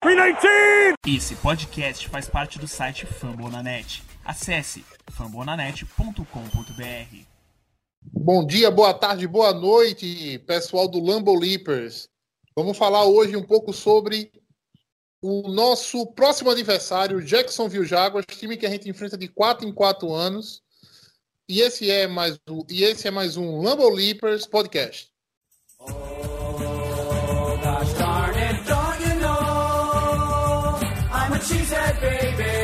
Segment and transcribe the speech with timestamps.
[0.00, 0.94] 319!
[1.06, 4.02] Esse podcast faz parte do site Fambonanet.
[4.24, 7.16] Acesse fambonanet.com.br.
[8.02, 12.08] Bom dia, boa tarde, boa noite, pessoal do Lambo Leapers.
[12.56, 14.32] Vamos falar hoje um pouco sobre
[15.20, 20.10] o nosso próximo adversário, Jacksonville Jaguars, time que a gente enfrenta de 4 em 4
[20.14, 20.62] anos.
[21.46, 22.40] E esse é mais,
[22.70, 25.10] e esse é mais um Lambo Leapers podcast.
[31.40, 32.54] Cheesehead baby,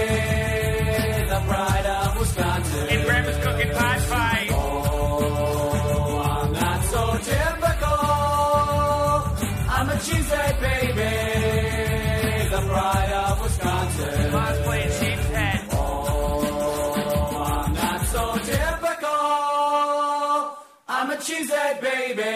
[1.29, 2.89] the pride of Wisconsin.
[2.89, 4.47] And Grandma's cooking pot pie.
[4.51, 7.99] Oh, I'm not so typical.
[9.77, 11.13] I'm a cheesehead baby,
[12.51, 14.33] the pride of Wisconsin.
[14.33, 15.61] Mom's playing sheep's head.
[15.73, 16.45] Oh,
[17.65, 19.09] I'm not so typical.
[20.89, 22.35] I'm a cheesehead baby,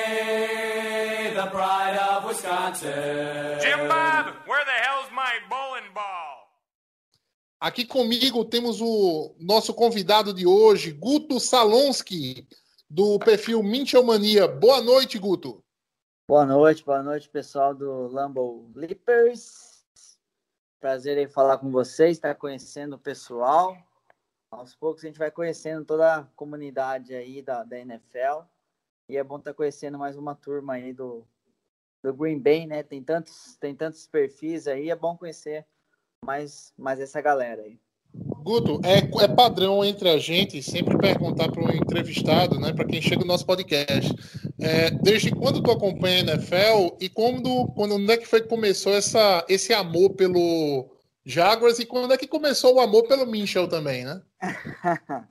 [1.34, 3.58] the pride of Wisconsin.
[3.60, 4.29] Jim Bob,
[7.60, 12.48] Aqui comigo temos o nosso convidado de hoje, Guto Salonski,
[12.88, 13.62] do perfil
[14.02, 14.48] Mania.
[14.48, 15.62] Boa noite, Guto.
[16.26, 19.84] Boa noite, boa noite, pessoal do Lambo Leapers.
[20.80, 23.76] Prazer em falar com vocês, estar conhecendo o pessoal.
[24.50, 28.40] Aos poucos a gente vai conhecendo toda a comunidade aí da, da NFL.
[29.06, 31.26] E é bom estar conhecendo mais uma turma aí do,
[32.02, 32.82] do Green Bay, né?
[32.82, 35.66] Tem tantos, tem tantos perfis aí, é bom conhecer
[36.24, 37.78] mais, mais essa galera aí.
[38.12, 43.00] Guto, é, é padrão entre a gente sempre perguntar para o entrevistado, né, para quem
[43.00, 44.12] chega no nosso podcast,
[44.58, 48.92] é, desde quando tu acompanha a NFL e quando, quando é que foi que começou
[48.92, 50.90] essa, esse amor pelo
[51.24, 54.20] Jaguars e quando é que começou o amor pelo Minchel também, né?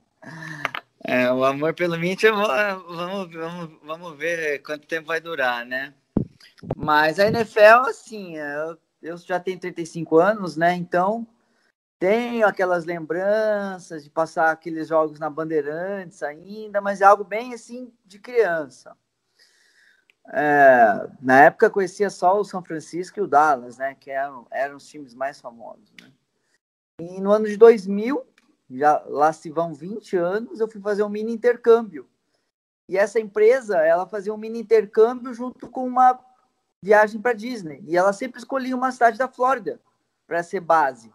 [1.03, 5.93] é, o amor pelo Minchel, vamos, vamos, vamos ver quanto tempo vai durar, né?
[6.75, 10.73] Mas a NFL, assim, eu eu já tenho 35 anos, né?
[10.73, 11.27] Então
[11.99, 17.93] tenho aquelas lembranças de passar aqueles jogos na Bandeirantes ainda, mas é algo bem assim
[18.05, 18.95] de criança.
[20.31, 23.95] É, na época conhecia só o São Francisco e o Dallas, né?
[23.95, 25.91] Que eram, eram os times mais famosos.
[26.01, 26.11] Né?
[27.01, 28.25] E no ano de 2000,
[28.69, 32.07] já lá se vão 20 anos, eu fui fazer um mini intercâmbio.
[32.87, 36.19] E essa empresa, ela fazia um mini intercâmbio junto com uma
[36.81, 37.83] viagem para Disney.
[37.87, 39.79] E ela sempre escolhia uma cidade da Flórida
[40.27, 41.11] para ser base.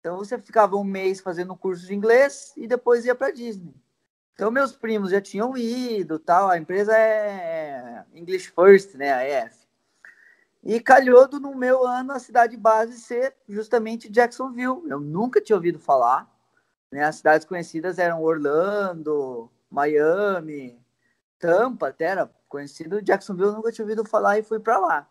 [0.00, 3.74] Então você ficava um mês fazendo um curso de inglês e depois ia para Disney.
[4.34, 6.48] Então meus primos já tinham ido, tal.
[6.48, 9.60] A empresa é English First, né, a EF.
[10.62, 14.82] E calhou do, no meu ano a cidade base ser justamente Jacksonville.
[14.88, 16.30] Eu nunca tinha ouvido falar.
[16.90, 17.04] Né?
[17.04, 20.78] As cidades conhecidas eram Orlando, Miami,
[21.38, 23.00] Tampa, até era conhecido.
[23.00, 25.10] Jacksonville eu nunca tinha ouvido falar e fui para lá.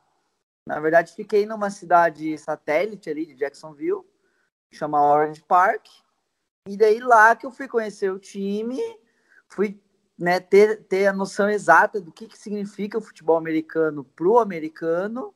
[0.68, 4.04] Na verdade, fiquei numa cidade satélite ali de Jacksonville,
[4.72, 5.88] chama Orange Park.
[6.68, 8.80] E daí lá que eu fui conhecer o time,
[9.48, 9.82] fui
[10.16, 15.34] né, ter, ter a noção exata do que, que significa o futebol americano pro americano.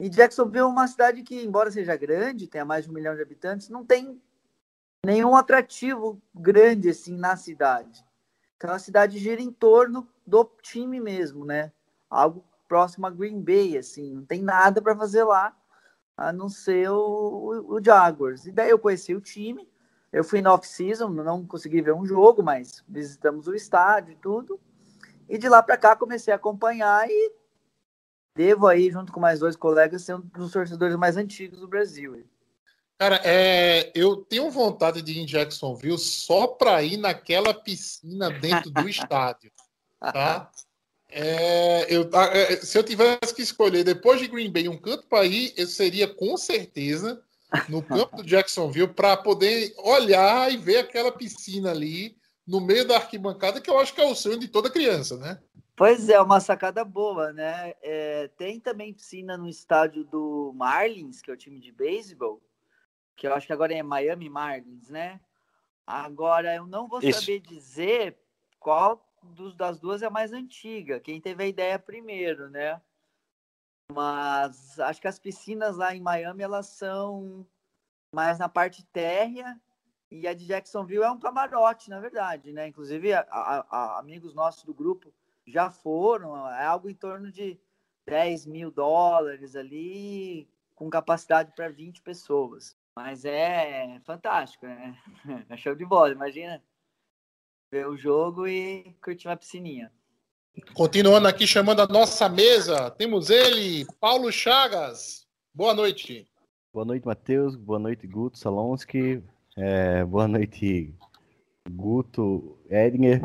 [0.00, 3.20] E Jacksonville é uma cidade que, embora seja grande, tenha mais de um milhão de
[3.20, 4.22] habitantes, não tem
[5.04, 8.02] nenhum atrativo grande assim na cidade.
[8.56, 11.70] Então a cidade gira em torno do time mesmo, né?
[12.08, 15.54] Algo próximo a Green Bay, assim, não tem nada para fazer lá,
[16.16, 18.46] a não ser o, o, o, Jaguars.
[18.46, 19.68] E daí eu conheci o time,
[20.10, 24.58] eu fui no off-season, não consegui ver um jogo, mas visitamos o estádio e tudo.
[25.28, 27.32] E de lá para cá comecei a acompanhar e
[28.34, 32.24] devo aí, junto com mais dois colegas, ser um dos torcedores mais antigos do Brasil.
[32.98, 38.70] Cara, é, eu tenho vontade de ir em Jacksonville só para ir naquela piscina dentro
[38.70, 39.52] do estádio,
[40.10, 40.50] tá?
[41.08, 45.26] É, eu, é, se eu tivesse que escolher depois de Green Bay um canto para
[45.26, 47.22] ir, eu seria com certeza
[47.68, 52.96] no campo do Jacksonville para poder olhar e ver aquela piscina ali no meio da
[52.96, 55.38] arquibancada, que eu acho que é o sonho de toda criança, né?
[55.76, 57.74] Pois é, uma sacada boa, né?
[57.82, 62.42] É, tem também piscina no estádio do Marlins, que é o time de beisebol,
[63.16, 65.20] que eu acho que agora é Miami Marlins, né?
[65.86, 67.20] Agora eu não vou Isso.
[67.20, 68.16] saber dizer
[68.58, 72.80] qual dos, das duas é a mais antiga, quem teve a ideia primeiro, né?
[73.92, 77.46] Mas acho que as piscinas lá em Miami elas são
[78.14, 79.58] mais na parte térrea
[80.10, 82.68] e a de Jacksonville é um camarote, na verdade, né?
[82.68, 85.12] Inclusive, a, a, a, amigos nossos do grupo
[85.46, 87.58] já foram, é algo em torno de
[88.06, 92.76] 10 mil dólares ali, com capacidade para 20 pessoas.
[92.96, 94.96] Mas é fantástico, né?
[95.48, 96.62] É show de bola, imagina
[97.72, 99.90] ver o jogo e curtir uma piscininha.
[100.74, 105.26] Continuando aqui, chamando a nossa mesa, temos ele, Paulo Chagas.
[105.54, 106.28] Boa noite.
[106.70, 107.56] Boa noite, Matheus.
[107.56, 109.22] Boa noite, Guto Salonski.
[109.56, 110.94] É, boa noite,
[111.70, 113.24] Guto Edinger.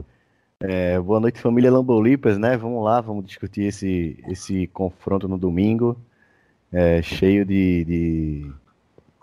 [0.62, 2.56] É, boa noite, família Lambolipas, né?
[2.56, 6.00] Vamos lá, vamos discutir esse, esse confronto no domingo,
[6.72, 8.52] é, cheio de, de,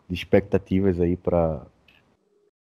[0.06, 1.67] de expectativas aí para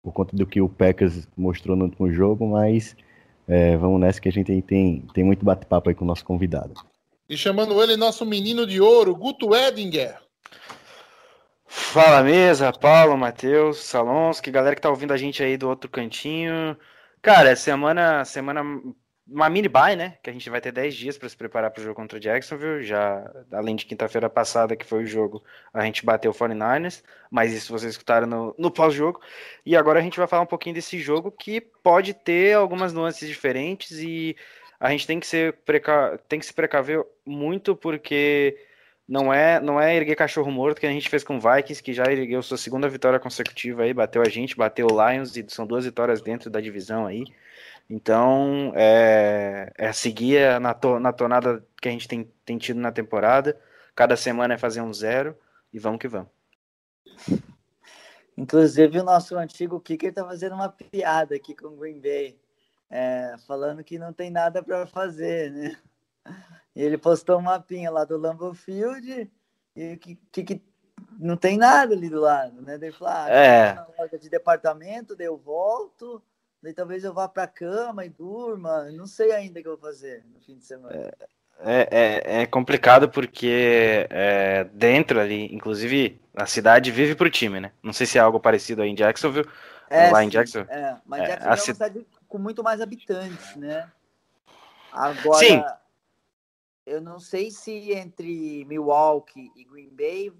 [0.05, 2.95] por conta do que o Packers mostrou no último jogo, mas
[3.49, 6.75] é, vamos nessa que a gente tem, tem muito bate-papo aí com o nosso convidado.
[7.27, 10.19] E chamando ele, nosso menino de ouro, Guto Edinger.
[11.67, 16.77] Fala mesa, Paulo, Matheus, Salonski, galera que tá ouvindo a gente aí do outro cantinho.
[17.23, 18.62] Cara, semana, semana,
[19.26, 20.19] uma mini bye, né?
[20.23, 22.21] Que a gente vai ter 10 dias para se preparar para o jogo contra o
[22.21, 22.85] Jacksonville.
[22.85, 25.43] Já, além de quinta-feira passada, que foi o jogo,
[25.73, 29.21] a gente bateu o 49ers, mas isso vocês escutaram no, no pós-jogo.
[29.65, 33.29] E agora a gente vai falar um pouquinho desse jogo que pode ter algumas nuances
[33.29, 34.37] diferentes e
[34.79, 36.20] a gente tem que, ser preca...
[36.29, 38.59] tem que se precaver muito porque
[39.09, 41.93] não é, não é erguer cachorro morto que a gente fez com o Vikings, que
[41.94, 45.67] já ergueu sua segunda vitória consecutiva aí, bateu a gente, bateu o Lions e são
[45.67, 47.25] duas vitórias dentro da divisão aí.
[47.88, 52.90] Então, é, é seguir na, to, na tonada que a gente tem, tem tido na
[52.90, 53.60] temporada.
[53.94, 55.36] Cada semana é fazer um zero
[55.72, 56.28] e vamos que vamos.
[58.36, 62.36] Inclusive, o nosso antigo kicker tá fazendo uma piada aqui com o Green Bay,
[62.90, 65.76] é, falando que não tem nada para fazer, né?
[66.75, 69.31] E ele postou um mapinha lá do Lambeau Field
[69.76, 70.62] e que, que, que
[71.19, 72.76] não tem nada ali do lado, né?
[72.76, 74.19] Daí ele falou, ah, É.
[74.19, 76.20] de departamento, daí eu volto,
[76.64, 79.81] daí talvez eu vá pra cama e durma, não sei ainda o que eu vou
[79.81, 81.12] fazer no fim de semana.
[81.61, 87.72] É, é, é complicado porque é, dentro ali, inclusive, a cidade vive pro time, né?
[87.82, 89.49] Não sei se é algo parecido aí em Jacksonville.
[90.11, 90.75] lá em Jacksonville?
[90.75, 93.90] É, mas É, Jacksonville a é uma ci- cidade com muito mais habitantes, né?
[94.90, 95.62] Agora, Sim.
[96.87, 100.32] eu não sei se entre Milwaukee e Green Bay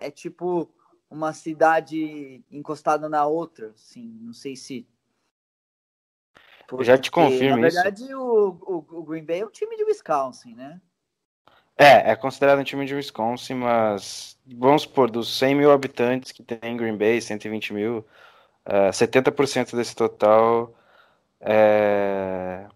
[0.00, 0.68] é tipo
[1.10, 4.86] uma cidade encostada na outra, assim, não sei se.
[6.72, 7.82] Eu já te Porque, confirmo Na isso.
[7.82, 10.80] verdade, o, o, o Green Bay é um time de Wisconsin, né?
[11.76, 16.42] É, é considerado um time de Wisconsin, mas vamos supor, dos 100 mil habitantes que
[16.42, 18.04] tem em Green Bay, 120 mil,
[18.66, 20.74] eh, 70% desse total
[21.40, 22.66] é,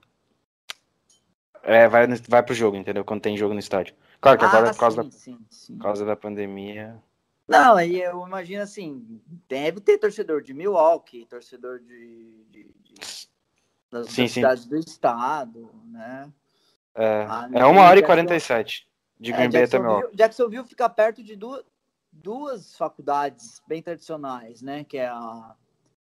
[1.63, 3.05] é, vai, vai pro jogo, entendeu?
[3.05, 3.95] Quando tem jogo no estádio.
[4.21, 5.77] Claro que agora, Ah, por causa, sim, da, sim, sim.
[5.77, 6.97] por causa da pandemia.
[7.47, 13.29] Não, aí eu imagino assim, deve ter torcedor de Milwaukee, torcedor de, de- de-
[13.95, 14.41] das, Sim, das sim.
[14.41, 16.31] cidades do estado, né?
[16.95, 18.89] É, Ah, é 1 hora e Jackson- 47
[19.21, 20.01] de É, Green Bay até Milwaukee.
[20.03, 21.65] Jacksonville, Jacksonville fica perto de duas,
[22.13, 24.85] duas faculdades bem tradicionais, né?
[24.85, 25.55] Que é a,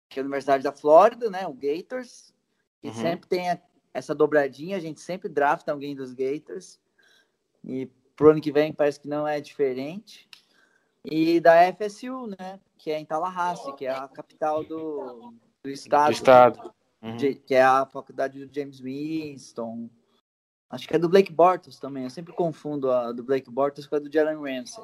[0.08, 1.46] que é a Universidade da Flórida, né?
[1.46, 2.34] O Gators,
[2.80, 2.94] que Uhum.
[2.94, 3.58] sempre tem a-
[3.94, 6.80] essa dobradinha, a gente sempre drafta alguém dos Gators.
[7.64, 7.86] E
[8.16, 10.28] pro ano que vem parece que não é diferente.
[11.04, 12.58] E da FSU, né?
[12.78, 16.06] Que é em Tallahassee, que é a capital do, do estado.
[16.06, 16.74] Do estado.
[17.02, 17.16] Uhum.
[17.16, 19.90] de- que é a faculdade do James Winston.
[20.70, 22.04] Acho que é do Blake Bortles também.
[22.04, 24.82] Eu sempre confundo a do Blake Bortles com a do Jalen Ramsey.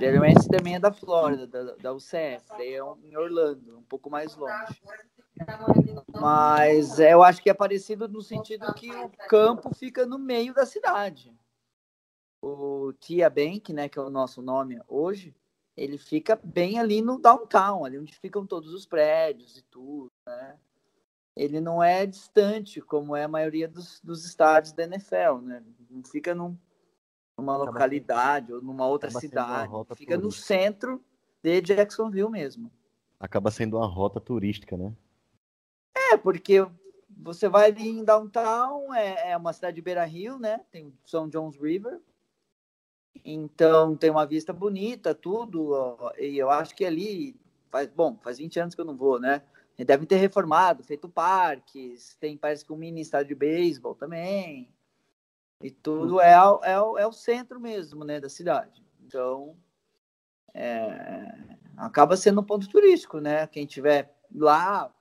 [0.00, 2.44] Jalen Ramsey também é da Flórida, da, da UCF.
[2.50, 4.80] Daí é um- em Orlando, um pouco mais longe.
[6.20, 10.52] Mas é, eu acho que é parecido no sentido que o campo fica no meio
[10.54, 11.34] da cidade.
[12.42, 15.34] O Tia Bank, né, que é o nosso nome hoje,
[15.76, 20.58] ele fica bem ali no downtown, ali onde ficam todos os prédios e tudo, né?
[21.40, 25.64] Ele não é distante, como é a maioria dos, dos estádios da NFL, né?
[25.88, 26.54] Não fica num,
[27.38, 29.72] numa Acaba localidade ou numa outra acaba sendo cidade.
[29.96, 31.02] Fica no centro
[31.42, 32.70] de Jacksonville mesmo.
[33.18, 34.94] Acaba sendo uma rota turística, né?
[35.96, 36.58] É, porque
[37.08, 40.60] você vai ali em downtown, é, é uma cidade de Beira Rio, né?
[40.70, 42.02] Tem o São John's River.
[43.24, 45.72] Então tem uma vista bonita, tudo.
[45.72, 47.34] ó, E eu acho que ali
[47.70, 49.42] faz, bom, faz 20 anos que eu não vou, né?
[49.80, 54.70] E Devem ter reformado, feito parques, tem parece que um mini estádio de beisebol também.
[55.62, 58.84] E tudo é, é, o- é o centro mesmo, né, da cidade.
[59.00, 59.56] Então,
[60.52, 63.46] é, acaba sendo um ponto turístico, né?
[63.46, 64.94] Quem tiver lá,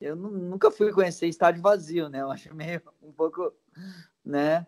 [0.00, 2.22] eu nu- nunca fui conhecer estádio vazio, né?
[2.22, 3.52] Eu acho meio um pouco,
[4.24, 4.66] né?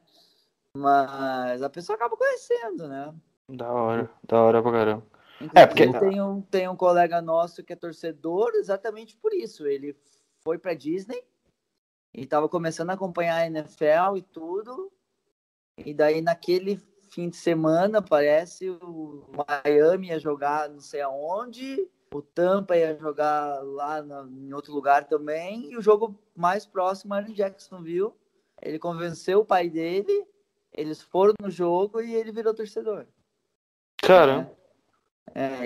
[0.77, 3.15] Mas a pessoa acaba conhecendo, né?
[3.49, 5.07] Da hora, da hora pra caramba.
[5.55, 9.67] É, porque- tem, um, tem um colega nosso que é torcedor exatamente por isso.
[9.67, 9.97] Ele
[10.43, 11.23] foi pra Disney
[12.15, 14.93] e tava começando a acompanhar a NFL e tudo.
[15.79, 16.77] E daí, naquele
[17.11, 19.25] fim de semana, parece, o
[19.65, 25.07] Miami ia jogar não sei aonde, o Tampa ia jogar lá na- em outro lugar
[25.07, 28.13] também, e o jogo mais próximo era em Jacksonville.
[28.61, 30.27] Ele convenceu o pai dele,
[30.73, 33.07] eles foram no jogo e ele virou torcedor.
[34.03, 34.51] Caramba.
[34.51, 34.62] É,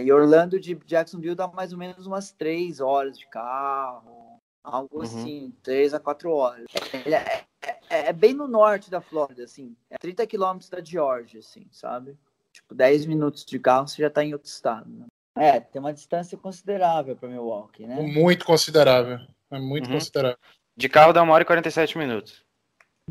[0.03, 5.03] e Orlando de Jacksonville dá mais ou menos umas três horas de carro, algo Uhum.
[5.03, 6.65] assim, três a quatro horas.
[7.05, 7.45] Ele é,
[7.91, 12.17] é- é bem no norte da Flórida, assim, é 30 quilômetros da Georgia, assim, sabe?
[12.53, 14.89] Tipo, 10 minutos de carro você já tá em outro estado.
[14.91, 15.07] né?
[15.39, 18.01] É, tem uma distância considerável para Milwaukee, né?
[18.01, 19.19] Muito considerável.
[19.51, 19.93] É muito Uhum.
[19.95, 20.39] considerável.
[20.77, 22.45] De carro dá uma hora e 47 minutos.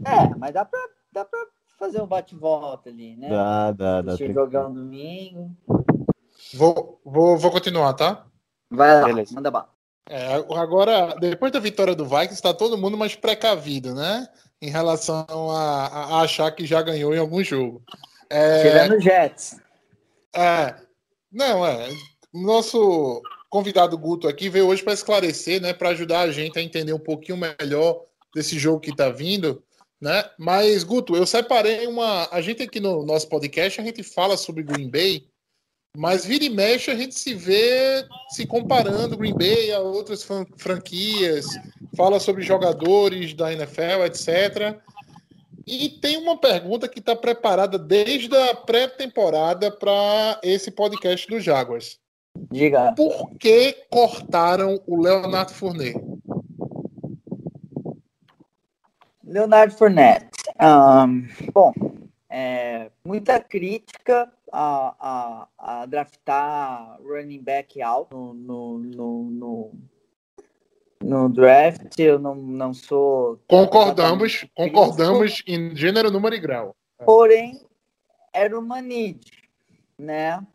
[0.04, 0.80] É, mas dá pra,
[1.12, 1.40] dá pra
[1.78, 3.30] fazer um bate-volta ali, né?
[3.30, 4.12] Dá, dá, dá.
[4.14, 4.46] Assistir tranquilo.
[4.46, 5.52] jogar um domingo.
[6.54, 8.25] Vou, vou, vou continuar, tá?
[8.70, 9.34] Vai lá, Beleza.
[9.36, 9.70] manda bala.
[10.08, 14.28] É, agora, depois da vitória do Vikings, está todo mundo mais precavido, né?
[14.62, 17.84] Em relação a, a achar que já ganhou em algum jogo.
[18.30, 19.60] É, Tirando o Jets.
[20.36, 20.75] é,
[21.32, 21.90] não, é.
[22.34, 25.74] Nosso convidado Guto aqui veio hoje para esclarecer, né?
[25.74, 29.64] Para ajudar a gente a entender um pouquinho melhor desse jogo que está vindo,
[30.00, 30.24] né?
[30.38, 32.28] Mas, Guto, eu separei uma.
[32.32, 35.25] A gente aqui no nosso podcast, a gente fala sobre Green Bay,
[35.96, 40.46] mas vira e mexe a gente se vê se comparando Green Bay a outras fran-
[40.58, 41.46] franquias,
[41.96, 44.78] fala sobre jogadores da NFL, etc.
[45.66, 52.00] E tem uma pergunta que está preparada desde a pré-temporada para esse podcast do Jaguars.
[52.52, 52.94] Diga.
[52.96, 55.96] Por que cortaram o Leonardo Fournet?
[59.24, 60.30] Leonardo Fournette.
[60.60, 61.74] Ahn, bom,
[62.30, 64.95] é, muita crítica a,
[65.57, 69.74] a, a draftar running back alto no, no, no,
[71.03, 72.00] no, draft.
[72.00, 73.38] Eu não, não sou.
[73.50, 76.74] Concordamos, concordamos em gênero, número e grau.
[77.05, 77.62] Porém,
[78.33, 79.29] era uma need,
[79.97, 80.45] né?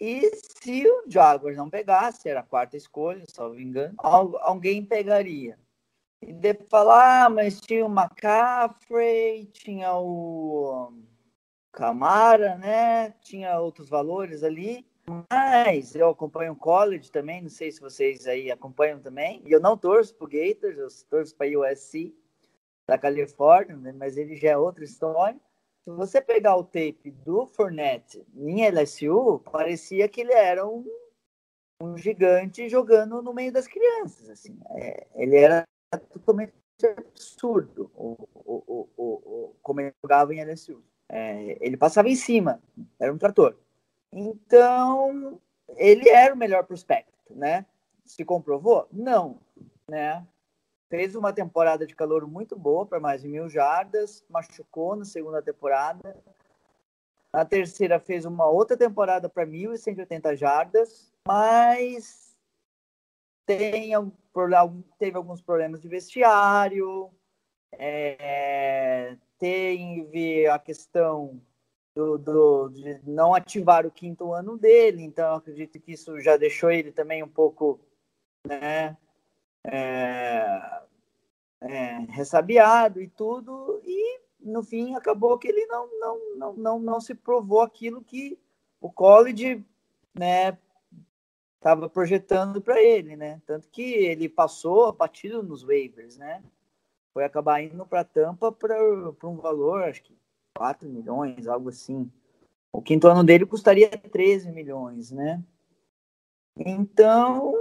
[0.00, 4.38] E se o Jaguars não pegasse, era a quarta escolha, se não me engano, al-
[4.42, 5.58] alguém pegaria.
[6.22, 10.92] E depois falar, ah, mas tinha o McCaffrey, tinha o
[11.74, 13.10] Camara, né?
[13.20, 14.86] Tinha outros valores ali.
[15.30, 19.42] Mas eu acompanho o college também, não sei se vocês aí acompanham também.
[19.44, 22.14] E eu não torço pro Gators, eu torço para USC
[22.88, 23.92] da Califórnia, né?
[23.92, 25.38] mas ele já é outra história.
[25.84, 30.86] Se você pegar o tape do Fournette em LSU, parecia que ele era um,
[31.82, 34.30] um gigante jogando no meio das crianças.
[34.30, 34.58] Assim.
[34.76, 35.66] É, ele era
[36.10, 40.82] totalmente absurdo o, o, o, o, como ele jogava em LSU.
[41.08, 42.60] É, ele passava em cima,
[42.98, 43.56] era um trator.
[44.12, 45.40] Então,
[45.76, 47.66] ele era o melhor prospecto, né?
[48.04, 48.86] Se comprovou?
[48.92, 49.38] Não,
[49.88, 50.26] né?
[50.88, 55.42] Fez uma temporada de calor muito boa para mais de mil jardas, machucou na segunda
[55.42, 56.16] temporada.
[57.32, 62.36] Na terceira fez uma outra temporada para 1.180 jardas, mas
[63.44, 63.90] tem,
[64.98, 67.10] teve alguns problemas de vestiário,
[67.72, 71.40] é, teve a questão
[71.94, 76.70] do, do- de não ativar o quinto ano dele, então acredito que isso já deixou
[76.70, 77.80] ele também um pouco,
[78.46, 78.96] né,
[79.64, 80.80] é,
[81.60, 87.00] é, ressabiado e tudo, e no fim acabou que ele não, não, não, não, não
[87.00, 88.38] se provou aquilo que
[88.80, 89.64] o college,
[90.12, 90.58] né,
[91.56, 96.42] estava projetando para ele, né, tanto que ele passou batido nos waivers, né,
[97.14, 98.76] foi acabar indo para Tampa para
[99.22, 100.12] um valor, acho que
[100.56, 102.10] 4 milhões, algo assim.
[102.72, 105.40] O quinto ano dele custaria 13 milhões, né?
[106.58, 107.54] Então,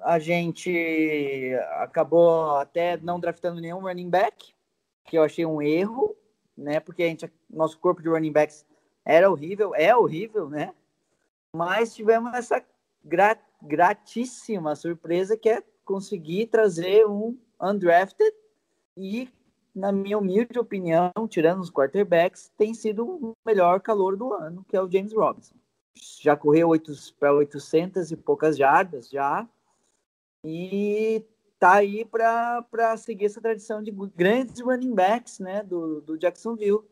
[0.00, 4.54] a gente acabou até não draftando nenhum running back,
[5.04, 6.16] que eu achei um erro,
[6.56, 6.80] né?
[6.80, 8.64] Porque a gente, nosso corpo de running backs
[9.04, 10.74] era horrível, é horrível, né?
[11.54, 12.64] Mas tivemos essa
[13.04, 18.32] gra- gratíssima surpresa que é conseguir trazer um undrafted
[18.96, 19.28] e,
[19.74, 24.76] na minha humilde opinião, tirando os quarterbacks, tem sido o melhor calor do ano, que
[24.76, 25.54] é o James Robinson.
[26.20, 26.70] Já correu
[27.18, 29.48] para 800 e poucas jardas já
[30.44, 31.24] e
[31.58, 36.82] tá aí para seguir essa tradição de grandes running backs, né, do, do Jacksonville,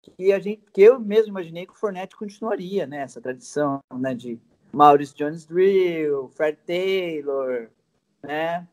[0.00, 4.14] que a gente, que eu mesmo imaginei que o Fournette continuaria, né, essa tradição, né,
[4.14, 4.40] de
[4.72, 7.68] Maurice Jones-Drill, Fred Taylor,
[8.22, 8.66] né,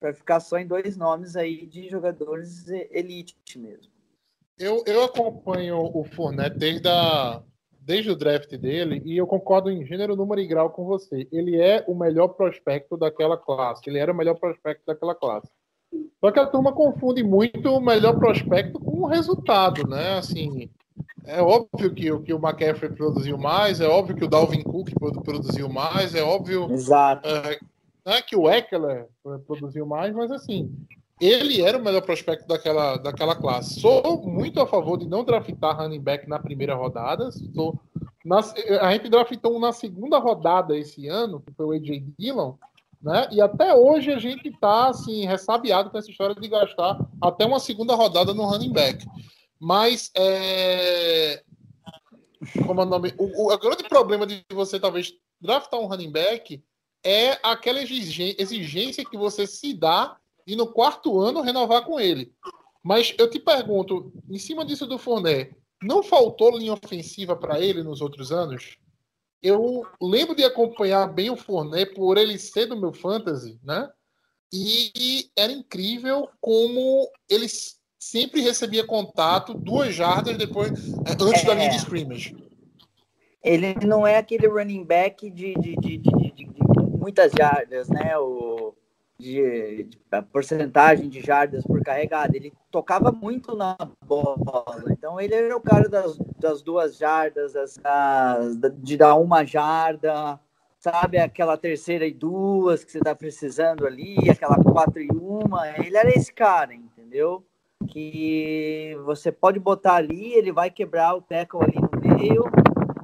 [0.00, 3.92] para ficar só em dois nomes aí de jogadores elite mesmo.
[4.58, 7.42] Eu, eu acompanho o Fournette desde, a,
[7.80, 11.28] desde o draft dele e eu concordo em gênero, número e grau com você.
[11.30, 13.82] Ele é o melhor prospecto daquela classe.
[13.88, 15.48] Ele era o melhor prospecto daquela classe.
[16.20, 20.18] Só que a turma confunde muito o melhor prospecto com o resultado, né?
[20.18, 20.70] Assim,
[21.24, 24.90] é óbvio que, o- que o McCaffrey produziu mais, é óbvio que o Dalvin Cook
[24.94, 27.26] produ- produziu mais, é óbvio Exato.
[27.26, 27.58] é,
[28.10, 30.74] né, que o Eckler eh, produziu mais, mas assim,
[31.20, 33.78] ele era o melhor prospecto daquela, daquela classe.
[33.80, 37.78] Sou muito a favor de não draftar running back na primeira rodada, sou
[38.24, 42.54] nas- a gente draftou na segunda rodada esse ano, que foi o AJ Dillon,
[43.00, 43.28] né?
[43.30, 47.60] E até hoje a gente tá assim, ressabiado com essa história de gastar até uma
[47.60, 49.06] segunda rodada no running back.
[49.58, 51.42] Mas é,
[52.66, 53.14] como é o nome?
[53.18, 56.62] O, o- o grande problema de você talvez draftar um running back
[57.04, 60.16] é aquela exigência que você se dá
[60.46, 62.32] e no quarto ano renovar com ele.
[62.82, 67.82] Mas eu te pergunto, em cima disso do Fournet, não faltou linha ofensiva para ele
[67.82, 68.76] nos outros anos?
[69.42, 73.88] Eu lembro de acompanhar bem o Fournet por ele ser do meu fantasy, né?
[74.52, 77.46] E era incrível como ele
[77.98, 81.54] sempre recebia contato duas jardas depois eh, antes da É.
[81.54, 82.36] linha de scrimmage.
[83.42, 86.10] Ele não é aquele running back de- de- de- de
[87.10, 88.16] muitas jardas, né?
[88.18, 88.72] O,
[89.18, 92.36] de, de- a porcentagem de jardas por carregada.
[92.36, 93.76] Ele tocava muito na
[94.06, 94.84] bola.
[94.90, 100.38] Então ele era o cara das, das duas jardas, das, das- de dar uma jarda,
[100.78, 101.18] sabe?
[101.18, 105.68] Aquela terceira e duas que você tá precisando ali, aquela quatro e uma.
[105.78, 107.44] Ele era esse cara, entendeu?
[107.88, 112.44] Que você pode botar ali, ele vai quebrar o tackle ali no meio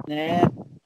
[0.07, 0.43] né?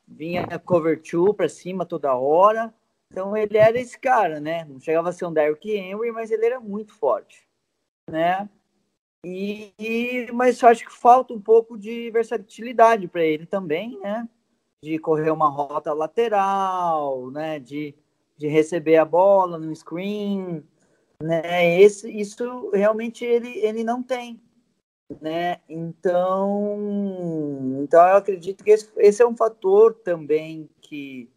[0.07, 2.73] Vinha cover two para cima toda hora.
[3.11, 4.63] Então ele era esse cara, né?
[4.63, 7.45] Não chegava a ser um Derrick Henry, mas ele era muito forte,
[8.09, 8.49] né?
[9.25, 14.27] E, e- mas eu acho que falta um pouco de versatilidade para ele também, né?
[14.83, 17.59] De correr uma rota lateral, né?
[17.59, 17.93] De,
[18.37, 20.63] de receber a bola no screen,
[21.21, 21.79] né?
[21.81, 24.41] Esse, isso realmente ele, ele não tem,
[25.19, 25.59] né?
[25.67, 26.79] Então,
[27.83, 31.29] então eu acredito que esse, esse é um fator também que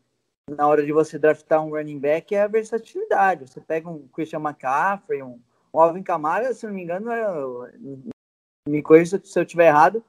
[0.50, 3.48] na hora de você draftar um running back é a versatilidade.
[3.48, 5.40] Você pega um Christian McCaffrey, um,
[5.72, 7.72] um Alvin Kamara, se não me engano, é-
[8.68, 10.02] me corrija se eu estiver errado,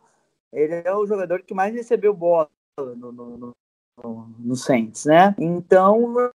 [0.52, 3.56] ele é o jogador que mais recebeu bola no, no, no,
[4.40, 5.36] no- Saints, né?
[5.38, 6.32] Então, o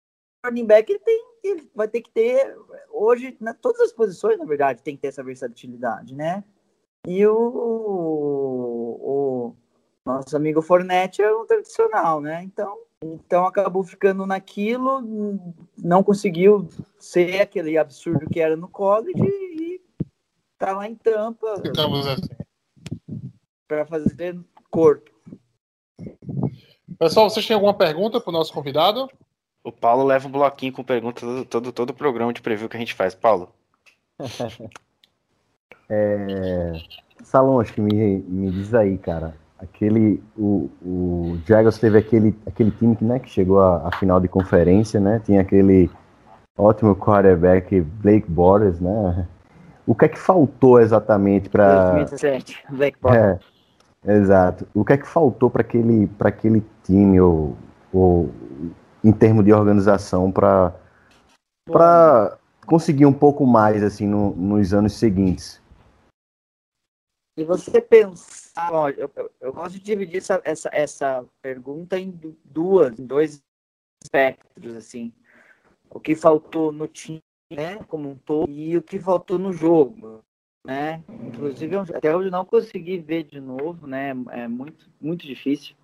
[0.46, 2.58] running back ele tem, ele vai ter que ter
[2.90, 6.44] hoje, na, todas as posições, na verdade, tem que ter essa versatilidade, né?
[7.06, 7.38] E o,
[9.00, 9.56] o
[10.06, 12.42] nosso amigo Fornette é um tradicional, né?
[12.44, 15.02] Então, então acabou ficando naquilo,
[15.78, 19.80] não conseguiu ser aquele absurdo que era no college e
[20.58, 22.30] tá lá em Tampa Ficamos assim.
[23.68, 24.40] para fazer
[24.72, 25.12] corpo.
[26.98, 29.08] Pessoal, vocês têm alguma pergunta para o nosso convidado?
[29.64, 32.80] O Paulo leva um bloquinho com perguntas todo, todo, todo programa de preview que a
[32.80, 33.14] gente faz.
[33.14, 33.54] Paulo.
[37.24, 39.38] Salons, que me, me diz aí, cara.
[39.60, 40.24] Aquele.
[40.38, 44.28] O, o Jaguars teve aquele, aquele time que, né, que chegou à, à final de
[44.28, 45.20] conferência, né?
[45.26, 45.90] Tinha aquele
[46.58, 49.28] ótimo quarterback Blake Bortles, né?
[49.86, 53.16] O que é que faltou exatamente para 2017, Black Box.
[53.18, 53.40] É,
[54.16, 54.68] exato.
[54.74, 57.56] O que é que faltou para aquele, pra aquele time, ou,
[57.92, 58.30] ou
[59.04, 60.74] em termos de organização, para
[61.70, 65.62] para conseguir um pouco mais assim no- nos anos seguintes?
[67.38, 67.82] E você
[68.72, 73.42] ó, eu, eu- gosto de dividir essa, essa, essa pergunta em du- duas, em dois
[74.04, 75.14] espectros, assim.
[75.90, 80.24] O que faltou no time, né, como um todo, e o que faltou no jogo,
[80.66, 81.04] né?
[81.10, 84.10] Inclusive, até hoje não consegui ver de novo, né?
[84.32, 85.76] É muito, muito difícil.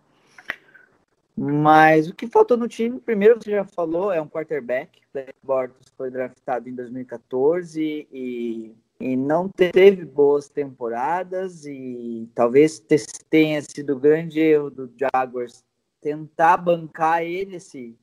[1.36, 5.02] Mas o que faltou no time, primeiro você já falou, é um quarterback.
[5.12, 12.96] Black Bortles foi draftado em 2014 e e não teve boas temporadas e talvez te-
[13.30, 15.62] tenha sido o grande erro do Jaguars
[16.00, 18.00] tentar bancar ele se,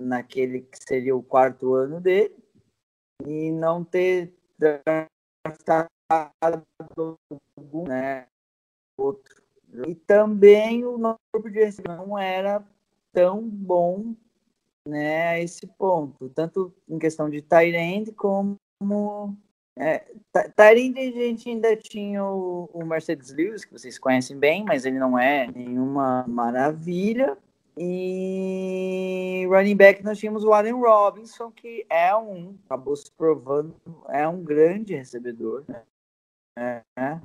[0.00, 2.36] naquele que seria o quarto ano dele
[3.26, 5.88] e não ter draftado
[7.58, 8.28] algum, né,
[8.96, 9.42] outro.
[9.88, 12.64] E também o nosso grupo de recebedor não era
[13.12, 14.14] tão bom
[14.86, 18.56] né, a esse ponto, tanto em questão de tight como
[19.78, 24.64] é, Ta- Tyrande a gente ainda tinha o, o Mercedes Lewis, que vocês conhecem bem,
[24.64, 27.36] mas ele não é nenhuma maravilha.
[27.78, 33.76] E running back nós tínhamos o Allen Robinson, que é um, acabou se provando,
[34.08, 35.62] é um grande recebedor.
[35.68, 35.82] Né?
[36.56, 37.20] É, né?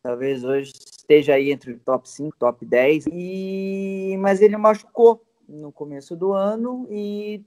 [0.00, 3.06] Talvez hoje esteja aí entre o top 5, top 10.
[3.12, 7.42] E, mas ele machucou no começo do ano e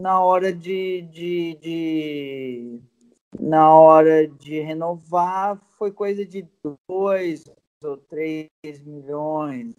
[0.00, 2.80] na hora de, de, de
[3.38, 6.46] na hora de renovar foi coisa de
[6.88, 7.44] 2
[7.82, 8.48] ou 3
[8.84, 9.74] milhões.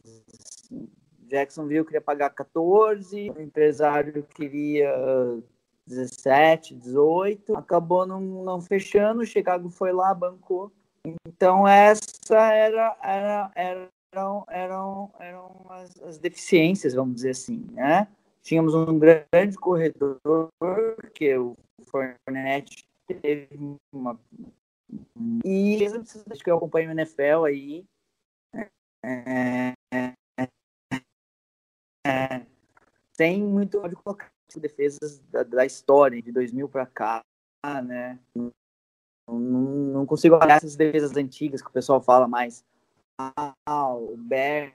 [1.28, 4.94] Jacksonville queria pagar 14, o empresário queria
[5.88, 10.72] 17, 18, acabou não, não fechando, o Chicago foi lá, bancou.
[11.26, 18.08] Então essa era, era, era eram, eram, eram as, as deficiências, vamos dizer assim, né?
[18.44, 20.20] Tínhamos um grande corredor,
[21.14, 24.20] que o Fornette teve uma.
[25.46, 27.86] E acho que eu acompanho o NFL aí.
[29.04, 30.14] É, é,
[32.06, 32.46] é,
[33.16, 37.24] tem muito de colocar defesas da, da história, de 2000 para cá,
[37.84, 38.20] né?
[38.36, 38.52] Não,
[39.40, 42.66] não consigo olhar essas defesas antigas que o pessoal fala mais.
[43.18, 44.74] Ah, o Bears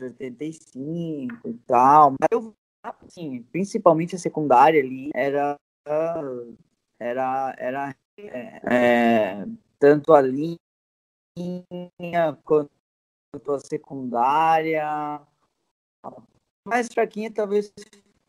[0.00, 2.12] 85 e tal.
[2.12, 5.56] Mas eu, assim, principalmente a secundária ali era.
[7.02, 7.54] Era.
[7.58, 7.96] era
[8.70, 9.44] é,
[9.78, 10.56] tanto a linha
[12.44, 12.70] quanto
[13.52, 14.86] a secundária.
[16.04, 16.22] A
[16.66, 17.72] mais fraquinha talvez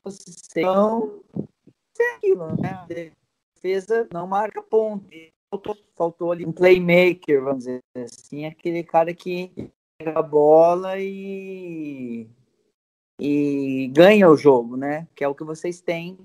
[0.01, 0.65] fosse ser.
[1.99, 2.69] É aquilo, né?
[2.69, 5.07] A defesa não marca ponto.
[5.51, 12.27] Faltou, faltou ali um playmaker, vamos dizer assim, aquele cara que pega a bola e,
[13.19, 15.07] e ganha o jogo, né?
[15.13, 16.17] Que é o que vocês têm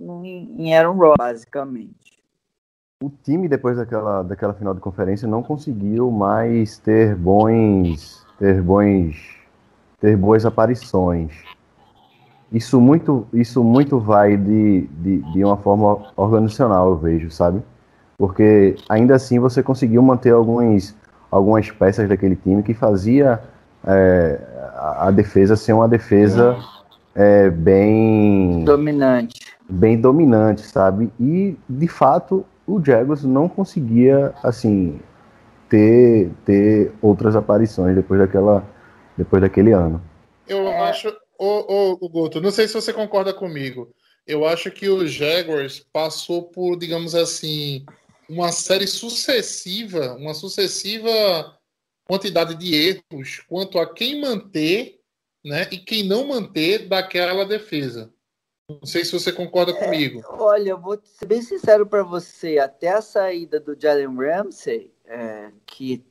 [0.00, 2.20] em Aaron Rodgers, basicamente.
[3.02, 8.26] O time, depois daquela, daquela final de conferência, não conseguiu mais ter bons.
[8.38, 9.16] ter bons.
[10.00, 11.32] ter boas aparições.
[12.52, 17.62] Isso muito, isso muito vai de, de, de uma forma organizacional, eu vejo, sabe?
[18.18, 20.94] Porque ainda assim você conseguiu manter alguns,
[21.30, 23.40] algumas peças daquele time que fazia
[23.86, 24.40] é,
[24.74, 26.58] a, a defesa ser uma defesa
[27.14, 29.40] é, bem Dominante.
[29.70, 31.10] Bem dominante, sabe?
[31.18, 35.00] E de fato o Jaguars não conseguia assim
[35.68, 38.64] ter ter outras aparições depois daquela
[39.16, 40.02] depois daquele ano.
[40.48, 43.92] Eu acho, ô, ô, ô, Guto, não sei se você concorda comigo.
[44.26, 47.84] Eu acho que o Jaguars passou por, digamos assim,
[48.28, 51.56] uma série sucessiva, uma sucessiva
[52.04, 54.98] quantidade de erros quanto a quem manter,
[55.44, 58.12] né, e quem não manter daquela defesa.
[58.80, 60.22] Não sei se você concorda comigo.
[60.38, 62.58] Olha, eu vou ser bem sincero para você.
[62.58, 66.04] Até a saída do Jalen Ramsey, é, que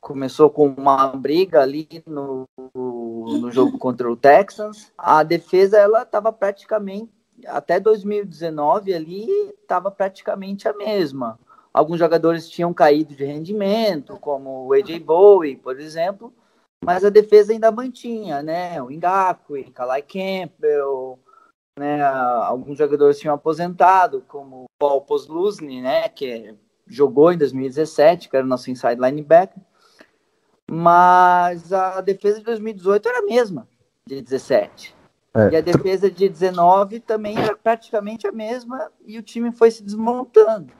[0.00, 6.32] começou com uma briga ali no, no jogo contra o Texans, a defesa ela estava
[6.32, 7.10] praticamente
[7.46, 9.26] até 2019 ali
[9.62, 11.38] estava praticamente a mesma.
[11.72, 16.32] Alguns jogadores tinham caído de rendimento, como o AJ Bowie, por exemplo,
[16.84, 18.82] mas a defesa ainda mantinha, né?
[18.82, 21.18] O Ngakwe, Kalai Campbell,
[21.80, 22.02] né?
[22.02, 26.08] Alguns jogadores tinham aposentado, como o Paul Poslusny, né?
[26.10, 26.54] Que
[26.86, 29.62] jogou em 2017, que era o nosso inside linebacker.
[30.70, 33.66] Mas a defesa de 2018 era a mesma,
[34.06, 34.94] de 17.
[35.34, 35.50] É.
[35.50, 39.82] E a defesa de 19 também era praticamente a mesma e o time foi se
[39.82, 40.72] desmontando.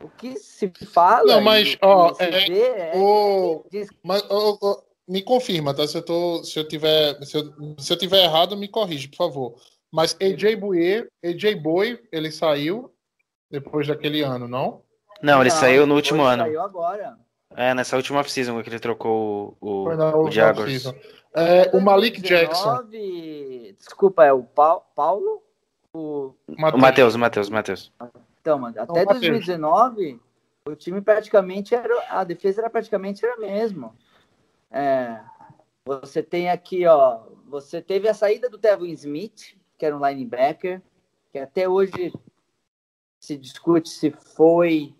[0.00, 1.34] O que se fala.
[1.34, 5.86] Não, mas, ó, é, é o- diz- Mas ô, ô, me confirma, tá?
[5.86, 9.16] Se eu, tô, se eu tiver se eu, se eu tiver errado, me corrige, por
[9.16, 9.54] favor.
[9.92, 12.92] Mas AJ Bowie, AJ Boy, ele saiu
[13.50, 14.82] depois daquele ano, não?
[15.22, 16.44] Não, ele Não, saiu no último ano.
[16.44, 17.18] Saiu agora.
[17.56, 20.84] É, nessa última off-season que ele trocou o, Foi na o, Jaguars.
[21.34, 22.76] É, o Malik Jackson.
[22.76, 25.42] 2019, Desculpa, é o Pau- Paulo?
[25.92, 27.92] O, O Matheus, o Matheus, o Matheus.
[28.40, 29.20] então, mano, até Matheus.
[29.20, 30.20] 2019,
[30.64, 31.92] o time praticamente era.
[32.08, 33.92] A defesa era praticamente era a mesma.
[34.70, 35.20] É,
[35.84, 37.22] você tem aqui, ó.
[37.48, 40.82] Você teve a saída do Tevin Smith, que era um linebacker,
[41.32, 42.12] que até hoje
[43.18, 44.94] se discute se foi.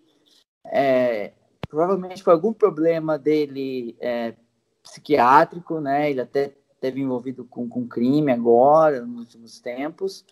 [0.65, 1.33] é,
[1.69, 4.33] provavelmente foi algum problema dele é,
[4.81, 6.09] psiquiátrico, né?
[6.09, 10.25] Ele até teve envolvido com, com crime agora, nos últimos tempos.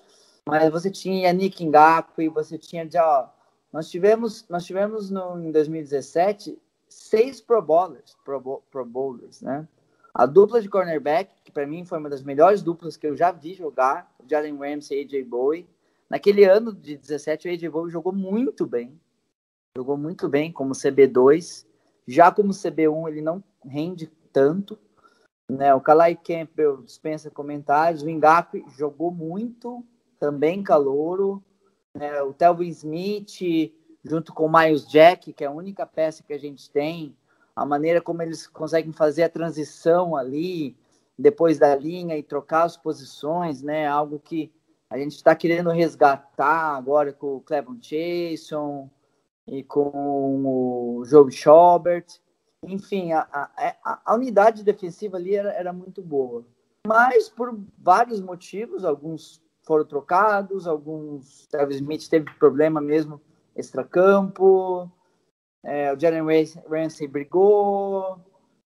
[0.48, 3.32] Mas você tinha Nick Ngakwe, você tinha já.
[3.72, 6.58] Nós tivemos, nós tivemos no, em 2017
[6.88, 9.68] seis Pro Bowlers, Pro, Pro Bowlers, né?
[10.14, 13.32] A dupla de cornerback, que para mim foi uma das melhores duplas que eu já
[13.32, 15.70] vi jogar, Jalen Ramsey e AJ Bowie.
[16.10, 19.00] Naquele ano de 17, o AJ Bowie jogou muito bem.
[19.78, 21.66] Jogou muito bem como CB2.
[22.08, 24.78] Já como CB1, ele não rende tanto.
[25.48, 25.74] Né?
[25.74, 28.02] O Kalai Campbell dispensa comentários.
[28.02, 29.86] O Ngakwe jogou muito,
[30.20, 31.44] também calouro.
[31.94, 32.22] Né?
[32.24, 33.72] O Telvin Smith,
[34.04, 37.16] junto com o Miles Jack, que é a única peça que a gente tem,
[37.62, 40.78] a maneira como eles conseguem fazer a transição ali,
[41.18, 43.86] depois da linha e trocar as posições, né?
[43.86, 44.52] Algo que
[44.90, 48.90] a gente está querendo resgatar agora com o Clevon Chason
[49.46, 52.20] e com o Joe Schobert.
[52.64, 56.46] Enfim, a, a, a- a unidade defensiva ali era, era muito boa.
[56.88, 61.46] Mas por vários motivos, alguns foram trocados, alguns.
[61.48, 63.22] Travis Smith teve problema mesmo
[63.56, 64.90] extracampo.
[65.64, 68.20] É, o Jalen Ram- Ramsey brigou.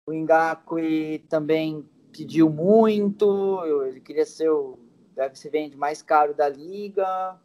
[0.06, 4.78] O Ngakwe também pediu muito, ele queria ser o
[5.16, 7.40] deve se vende mais caro da liga.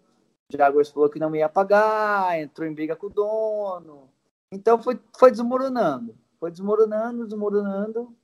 [0.53, 4.09] O Jaguars falou que não ia pagar, entrou em briga com o dono.
[4.51, 6.17] Então foi, foi desmoronando.
[6.41, 8.15] Foi desmoronando, desmoronando.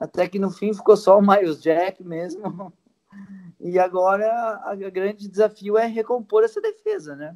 [0.00, 2.72] Até que no fim ficou só o Miles Jack mesmo.
[3.60, 7.34] E agora a grande desafio é recompor essa defesa, né?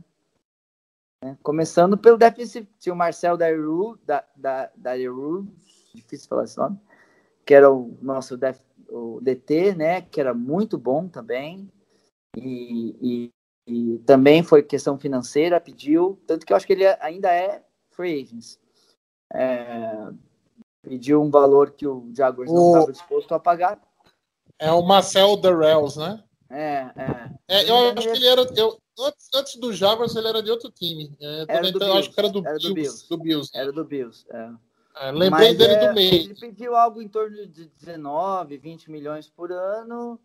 [1.22, 5.46] É, Começando pelo defensive, tinha o Marcel Daru, da, da, Daru,
[5.94, 6.78] difícil falar esse nome,
[7.46, 8.58] que era o nosso def,
[8.88, 10.02] o DT, né?
[10.02, 11.70] Que era muito bom também.
[12.36, 13.30] E, e,
[13.68, 18.22] e também foi questão financeira, pediu, tanto que eu acho que ele ainda é free
[18.22, 18.58] agents.
[19.32, 20.08] É,
[20.82, 23.80] pediu um valor que o Jaguars não O- estava disposto a pagar.
[24.58, 26.22] É o Marcel Darrells, né?
[26.50, 27.32] É, é.
[27.48, 28.42] É, eu acho que ele era.
[28.56, 31.16] Eu, antes, antes do Jaguars, ele era de outro time.
[31.20, 32.92] É, Era do então, eu acho que era do, Bills, era do Bills.
[32.92, 33.08] Bills.
[33.08, 33.50] do Bills.
[33.54, 34.26] Era do Bills.
[34.30, 34.50] É.
[34.94, 36.14] É, lembrei Mas, dele é, do meio.
[36.14, 40.20] Ele pediu algo em torno de 19, 20 milhões por ano.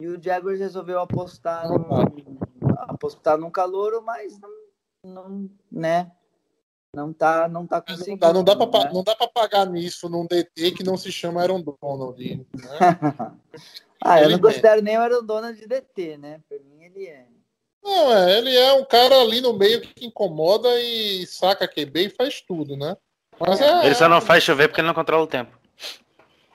[0.00, 2.38] E o Jaguars resolveu apostar, num,
[2.88, 4.50] apostar num calouro, mas não,
[5.04, 6.12] não, né?
[6.94, 8.20] Não tá, não tá Não conseguindo.
[8.20, 8.90] dá, não, dá né?
[8.92, 12.18] não dá pra pagar nisso num DT que não se chama Aaron Donald.
[12.18, 12.46] Né?
[14.02, 16.42] ah, eu não Ele- considero nem o Aaron Donald de DT, né?
[16.48, 17.26] Pra mim ele é.
[17.86, 22.10] Não, é, ele é um cara ali no meio que incomoda e saca QB e
[22.10, 22.96] faz tudo, né?
[23.38, 25.56] Mas é, Ele só não faz chover porque ele não controla o tempo.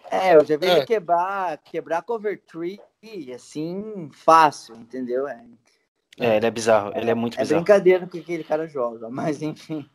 [0.10, 0.72] É, eu já vi É.
[0.78, 2.82] ele quebrar, quebrar cover tree,
[3.34, 5.26] assim, fácil, entendeu?
[5.26, 5.42] É,
[6.20, 6.92] É, ele é bizarro.
[6.96, 7.62] Ele é muito É bizarro.
[7.62, 9.90] brincadeira com que aquele cara joga, mas enfim.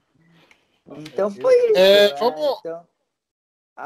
[0.87, 1.77] Então foi isso.
[1.79, 2.17] É, né?
[2.19, 2.83] vamos- Então,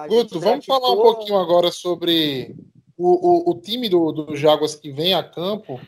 [0.09, 2.55] Guto, vamos falar um pouquinho agora sobre
[2.97, 5.81] o, o, o time do, do Jaguars que vem a campo,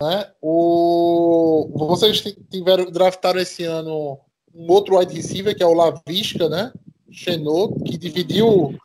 [0.00, 0.30] né?
[0.40, 4.18] O, vocês ti- tiveram, draftaram esse ano
[4.54, 6.72] um outro wide receiver, que é o Lavisca, né?
[7.10, 8.76] Chenot, que dividiu,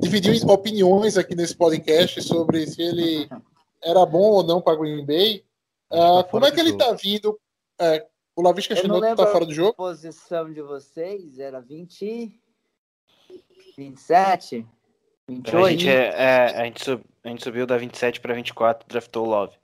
[0.00, 3.28] dividiu opiniões aqui nesse podcast sobre se ele
[3.82, 5.44] era bom ou não para Green Bay.
[5.90, 6.78] Ah, Tá como fora é que ele jogo.
[6.84, 7.40] tá vindo?
[7.80, 8.06] É,
[8.36, 9.74] o Lavisca Chenot lembro tá fora do a jogo?
[9.74, 12.32] posição de vocês, era 20,
[13.76, 14.66] 27,
[15.28, 15.68] A 28?
[15.70, 19.30] gente, é, é, a, gente sub- a gente subiu da 27 pra 24, draftou o
[19.30, 19.54] Love.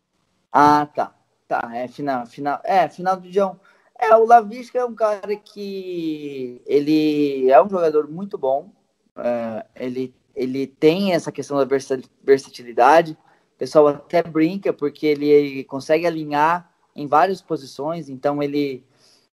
[0.53, 1.15] Ah, tá.
[1.49, 2.61] Tá, é final, final.
[2.65, 3.59] É, final do João.
[3.99, 8.71] É, o Lavisca é um cara que ele é um jogador muito bom.
[9.17, 13.13] É, ele, ele tem essa questão da versa- versatilidade.
[13.55, 18.09] O pessoal até brinca porque ele consegue alinhar em várias posições.
[18.09, 18.85] Então ele,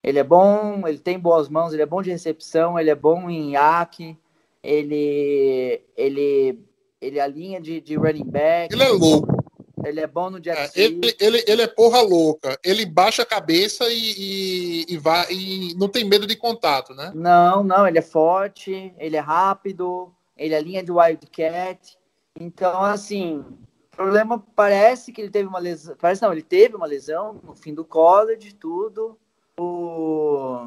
[0.02, 3.30] ele é bom, ele tem boas mãos, ele é bom de recepção, ele é bom
[3.30, 4.18] em iaque,
[4.62, 6.58] ele, ele,
[7.00, 8.74] ele alinha de, de running back.
[8.74, 9.39] Ele é louco.
[9.84, 12.58] Ele é bom no jet É, ele, ele, ele é porra louca.
[12.64, 17.12] Ele baixa a cabeça e, e, e vai e não tem medo de contato, né?
[17.14, 21.98] Não, não, ele é forte, ele é rápido, ele é linha de wildcat.
[22.38, 23.44] Então, assim,
[23.92, 25.96] o problema parece que ele teve uma lesão.
[25.98, 29.18] Parece não, ele teve uma lesão no fim do college, tudo.
[29.58, 30.66] O.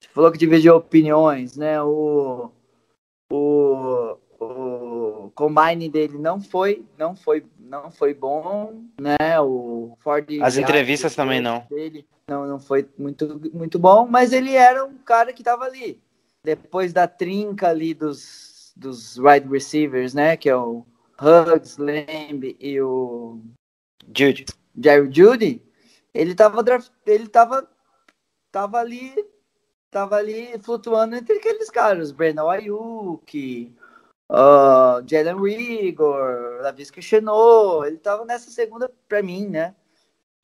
[0.00, 1.82] Você falou que dividiu opiniões, né?
[1.82, 2.50] O.
[3.30, 4.16] O.
[4.38, 9.40] O combine dele não foi, não foi, não foi bom, né?
[9.40, 11.66] O Ford As entrevistas também não.
[11.70, 16.00] Dele não, não foi muito, muito bom, mas ele era um cara que estava ali.
[16.42, 20.36] Depois da trinca ali dos, dos wide receivers, né?
[20.36, 20.84] Que é o
[21.20, 23.40] Hugs, Lamb e o
[24.16, 24.46] Jude.
[24.78, 25.62] Jerry Judy,
[26.12, 27.68] ele tava, draft- ele tava,
[28.52, 29.14] tava ali,
[29.90, 33.74] tava ali flutuando entre aqueles caras, Brandon Ayuk,
[34.30, 39.74] uh, Jalen Rigor, Lavisca Chenot, ele tava nessa segunda, pra mim, né,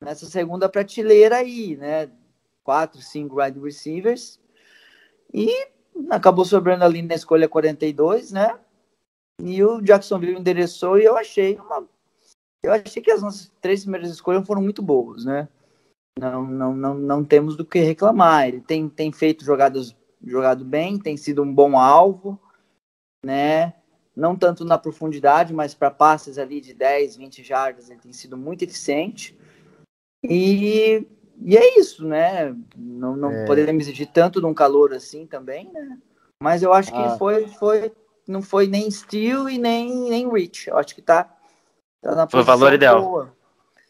[0.01, 2.09] nessa segunda prateleira aí, né,
[2.63, 4.39] quatro, cinco wide receivers,
[5.33, 5.49] e
[6.09, 8.59] acabou sobrando ali na escolha 42, né,
[9.41, 11.87] e o Jacksonville endereçou e eu achei uma
[12.63, 15.49] eu achei que as nossas três primeiras escolhas foram muito boas, né?
[16.17, 18.47] Não, não, não, não temos do que reclamar.
[18.47, 19.93] Ele tem, tem feito jogadas
[20.25, 22.39] jogado bem, tem sido um bom alvo,
[23.23, 23.73] né?
[24.15, 28.37] Não tanto na profundidade, mas para passes ali de 10, 20 jardas, ele tem sido
[28.37, 29.37] muito eficiente.
[30.23, 31.07] E,
[31.41, 32.55] e é isso, né?
[32.75, 33.45] Não, não É.
[33.45, 35.97] podemos exigir tanto de um calor assim também, né?
[36.41, 37.17] Mas eu acho que Ah.
[37.17, 37.91] foi, foi,
[38.27, 40.69] não foi nem steal e nem, nem reach.
[40.69, 41.23] Eu acho que tá,
[42.01, 43.01] tá na Foi o valor posição ideal.
[43.01, 43.35] boa.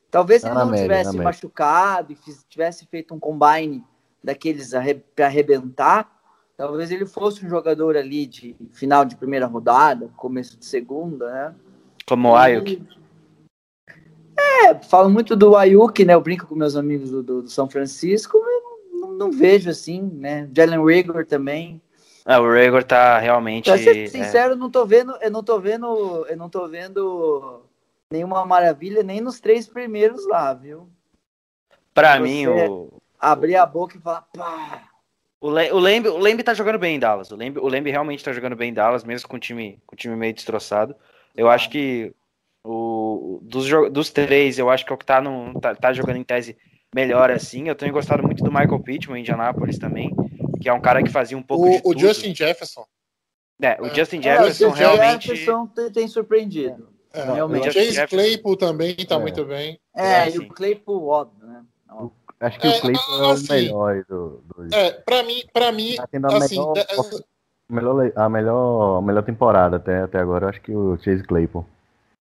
[0.09, 1.23] Talvez se Tá ele não média, tivesse média.
[1.23, 2.17] machucado e
[2.47, 3.83] tivesse feito um combine
[4.23, 4.71] daqueles
[5.15, 6.12] para arrebentar,
[6.67, 11.55] talvez ele fosse um jogador ali de final de primeira rodada, começo de segunda, né?
[12.07, 12.81] Como o Ayuk.
[14.39, 16.13] É, falo muito do Ayuk, né?
[16.13, 20.01] Eu brinco com meus amigos do, do- do São Francisco, eu não, não vejo assim,
[20.01, 20.49] né?
[20.55, 21.81] Jalen Rigor também.
[22.25, 23.65] Ah, o Rager tá realmente.
[23.65, 26.65] Pra ser é, sincero, eu não tô vendo, eu não tô vendo, eu não tô
[26.69, 27.63] vendo
[28.09, 30.87] nenhuma maravilha nem nos três primeiros lá, viu?
[31.93, 32.87] pra você- mim, o,
[33.19, 34.92] Abrir a boca e falar, pá.
[35.47, 37.31] O, Le- o Lembe, o Lembe tá jogando bem em Dallas.
[37.31, 39.95] O Lembe, o Lembe realmente tá jogando bem em Dallas, mesmo com o time, com
[39.95, 40.95] o time meio destroçado.
[41.35, 42.13] Eu acho que
[42.63, 46.17] o, dos, dos três, eu acho que é o que tá, no, tá, tá jogando
[46.17, 46.57] em tese
[46.95, 47.67] melhor assim.
[47.67, 50.15] Eu tenho gostado muito do Michael Pittman em Indianapolis também,
[50.61, 51.99] que é um cara que fazia um pouco de O, o tudo.
[51.99, 52.85] Justin Jefferson.
[53.61, 53.93] É, o É.
[53.95, 55.27] Justin É, o Jefferson Justin realmente.
[55.27, 56.89] Jefferson tem, tem surpreendido.
[57.13, 57.69] É, Realmente.
[57.69, 58.15] o Chase Jefferson.
[58.15, 59.19] Claypool também tá É.
[59.19, 59.79] muito bem.
[59.95, 61.61] É, É, e o Claypool, óbvio, né?
[62.43, 65.71] Acho que É, o Clayton é o assim, melhor do, do É, pra mim, pra
[65.71, 70.01] mim, Tá tendo a assim, melhor, é- a melhor, a melhor, a melhor temporada até,
[70.01, 70.45] até agora.
[70.45, 71.65] Eu acho que o Chase Claypool.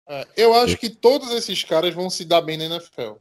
[0.09, 3.15] é, eu acho que todos esses caras vão se dar bem na NFL.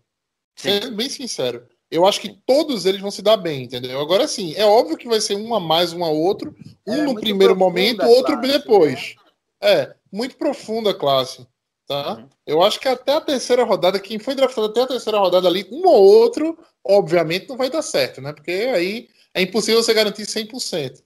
[0.58, 0.82] Sim.
[0.82, 1.65] Sendo bem sincero.
[1.89, 3.99] Eu acho que todos eles vão se dar bem, entendeu?
[3.99, 6.54] Agora sim, é óbvio que vai ser um a mais, um a outro.
[6.86, 8.58] Um É, no primeiro momento, outro classe, né?
[8.58, 9.15] depois.
[9.62, 11.47] É, muito profunda a classe.
[11.91, 12.13] Tá?
[12.13, 12.25] Uhum.
[12.47, 15.67] Eu acho que até a terceira rodada, quem foi draftado até a terceira rodada ali,
[15.69, 18.32] um ou outro, obviamente não vai dar certo, né?
[18.32, 21.01] Porque aí é impossível você garantir 100%.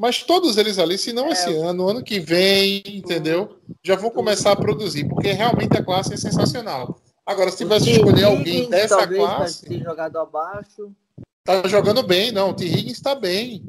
[0.00, 1.32] Mas todos eles ali, se não É.
[1.32, 3.58] esse ano, ano que vem, entendeu?
[3.84, 6.98] Já vão começar a produzir, porque realmente a classe é sensacional.
[7.26, 10.90] Agora, se tivesse que O escolher alguém dessa talvez, classe, Ter jogado abaixo.
[11.44, 12.48] tá jogando bem, não.
[12.48, 12.64] O T.
[12.64, 13.62] Higgins tá bem.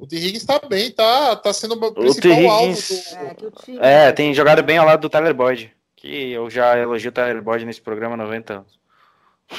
[0.00, 0.16] O T.
[0.16, 2.46] Higgins tá bem, tá, tá sendo o principal T.
[2.48, 3.76] alvo do.
[3.76, 5.75] É, o É, tem jogado bem ao lado do Tyler Boyd.
[6.06, 8.78] Que eu já elogio o Tyler Boyd nesse programa há 90 anos.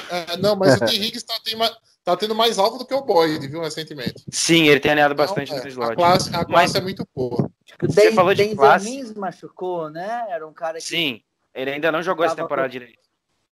[0.09, 0.95] É, não, mas o T.
[0.95, 1.57] Higgins tá, tem
[2.03, 4.23] tá tendo mais alvo do que o Boyd, viu, recentemente.
[4.31, 5.91] Sim, ele tem alinhado bastante Então, no é, slot.
[5.91, 7.49] a classe, a Mas- classe é muito boa.
[7.81, 8.89] Você Den- falou de Denzel classe?
[8.89, 10.25] Mims machucou, né?
[10.29, 11.21] Era um cara que Sim,
[11.53, 12.97] ele ainda não jogou essa temporada com- direito.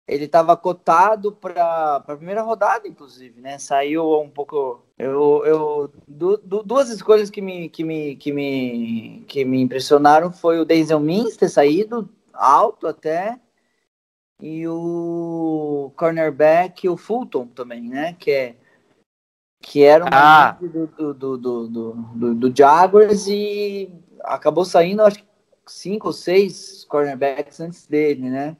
[0.07, 3.59] ele estava cotado para a primeira rodada, inclusive, né?
[3.59, 4.83] Saiu um pouco.
[4.97, 10.31] Eu, eu du- du- duas escolhas que me, que, me, que, me, que me impressionaram
[10.31, 13.39] foi o Denzel Mims ter saído alto até
[14.41, 18.15] e o cornerback, o Fulton também, né?
[18.17, 18.55] Que é
[19.61, 20.57] que era um Ah.
[20.61, 23.89] do, do, do, do, do, Jaguars e
[24.23, 25.25] acabou saindo, acho que
[25.67, 28.55] cinco ou seis cornerbacks antes dele, né?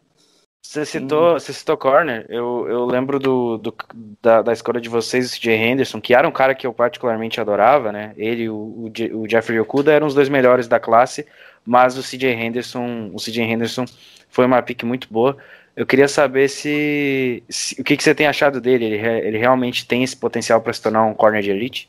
[0.62, 3.74] Você citou, você citou corner, eu, eu lembro do, do-
[4.22, 7.39] da, da escolha de vocês, o CJ Henderson, que era um cara que eu particularmente
[7.39, 8.13] adorava, né?
[8.18, 11.26] Ele e o, o, o Jeffrey Okuda eram os dois melhores da classe,
[11.65, 13.86] mas o CJ Henderson, o CJ Henderson
[14.30, 15.38] foi uma pick muito boa.
[15.76, 18.86] Eu queria saber se, se- o que, que você tem achado dele.
[18.86, 21.88] Ele, ele realmente tem esse potencial para se tornar um corner de elite?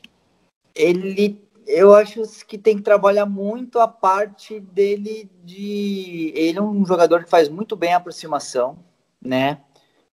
[0.74, 6.85] ele eu acho que tem que trabalhar muito a parte dele de ele é um
[6.85, 8.78] jogador que faz muito bem a aproximação
[9.20, 9.61] né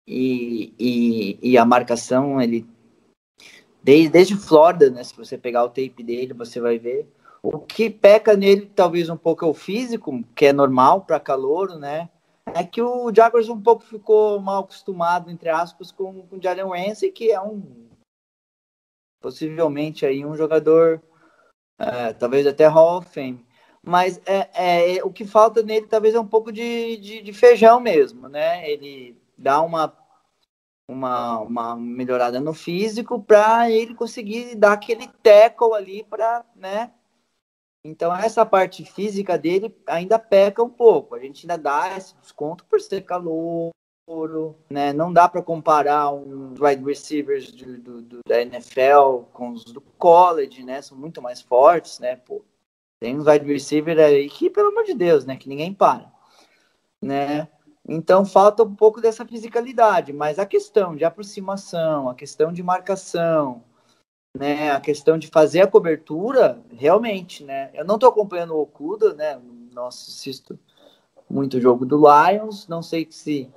[0.06, 2.66] e, e, e a marcação ele
[3.82, 7.06] desde, desde Flórida né se você pegar o tape dele você vai ver
[7.42, 11.78] o que peca nele talvez um pouco é o físico que é normal para calouro
[11.78, 12.08] né
[12.54, 16.68] é que o Jaguars um pouco ficou mal acostumado entre aspas com, com o Jalen
[16.68, 17.86] Ramsey que é um
[19.26, 21.02] possivelmente aí um jogador,
[21.78, 23.44] é, talvez até Hall of Fame.
[23.82, 27.80] Mas é, é, o que falta nele talvez é um pouco de, de, de feijão
[27.80, 28.68] mesmo, né?
[28.70, 29.92] Ele dá uma,
[30.88, 36.92] uma, uma melhorada no físico para ele conseguir dar aquele tackle ali para, né?
[37.86, 41.14] Então essa parte física dele ainda peca um pouco.
[41.14, 43.70] A gente ainda dá esse desconto por ser calor,
[44.70, 44.92] né?
[44.92, 49.80] Não dá para comparar os wide receivers do, do- do- da NFL com os do
[49.80, 50.80] college, né?
[50.82, 52.16] São muito mais fortes, né?
[52.16, 52.44] Pô,
[53.00, 55.36] tem uns wide receiver aí que, pelo amor de Deus, né?
[55.36, 56.10] Que ninguém para,
[57.02, 57.48] né?
[57.88, 63.62] Então falta um pouco dessa fisicalidade, mas a questão de aproximação, a questão de marcação,
[64.36, 64.70] né?
[64.70, 67.70] A questão de fazer a cobertura, realmente, né?
[67.74, 69.40] Eu não estou acompanhando o Okuda, né?
[69.74, 70.58] Não assisto
[71.28, 73.50] muito jogo do Lions, não sei se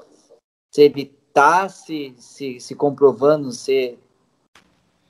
[0.72, 4.00] se ele tá se, se, se comprovando ser.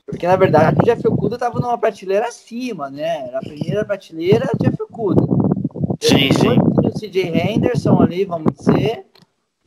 [0.06, 3.28] Porque, na verdade, o Jeff Okuda estava numa prateleira acima, né?
[3.28, 5.22] Era a primeira prateleira Jeff Okuda.
[6.02, 6.58] Sim, sim.
[6.84, 9.06] O CJ Henderson ali, vamos dizer,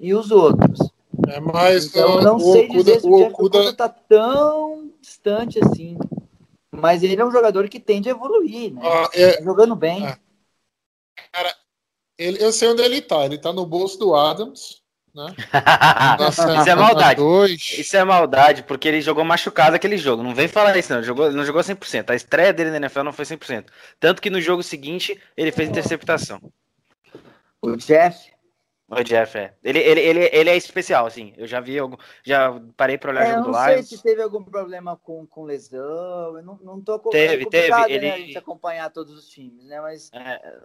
[0.01, 0.91] e os outros.
[1.29, 3.77] É, mas Então, eu não o sei Okuda, dizer se o o Jeff Okuda, Okuda
[3.77, 5.99] tá tão distante assim.
[6.71, 8.81] Mas ele é um jogador que tende a evoluir, né?
[8.83, 10.07] ah, é, Tá jogando bem.
[10.07, 10.17] É.
[12.17, 13.25] ele, eu sei onde ele tá.
[13.27, 14.81] Ele tá no bolso do Adams,
[15.15, 15.27] né?
[16.19, 17.21] Na Isso é semana maldade.
[17.21, 17.75] dois.
[17.79, 20.23] Isso é maldade, porque ele jogou machucado aquele jogo.
[20.23, 20.99] Não vem falar isso, não.
[21.01, 22.11] Ele jogou, não jogou 100%.
[22.11, 23.67] A estreia dele na NFL não foi 100%.
[24.01, 26.41] Tanto que no jogo seguinte ele fez interceptação.
[27.61, 28.33] O Jeff.
[28.95, 29.57] O Jeff, é.
[29.65, 31.33] Ele, ele, ele, ele é especial, assim.
[31.39, 33.89] Eu já vi, algum, já parei pra olhar É, eu jogo do não sei Lions.
[33.89, 36.37] se teve algum problema com, com lesão.
[36.37, 39.27] Eu não, não tô com Teve, é teve, né, ele- a gente acompanhar todos os
[39.27, 39.81] times, né?
[39.81, 40.59] Mas, É,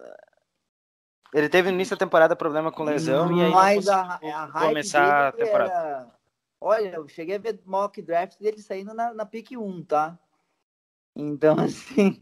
[1.33, 5.27] ele teve no início da temporada problema com lesão e aí mas a, a começar
[5.29, 5.71] a temporada.
[5.71, 6.11] era-
[6.59, 10.19] Olha, eu cheguei a ver mock draft dele saindo na, na pick 1, tá?
[11.15, 12.21] Então, assim.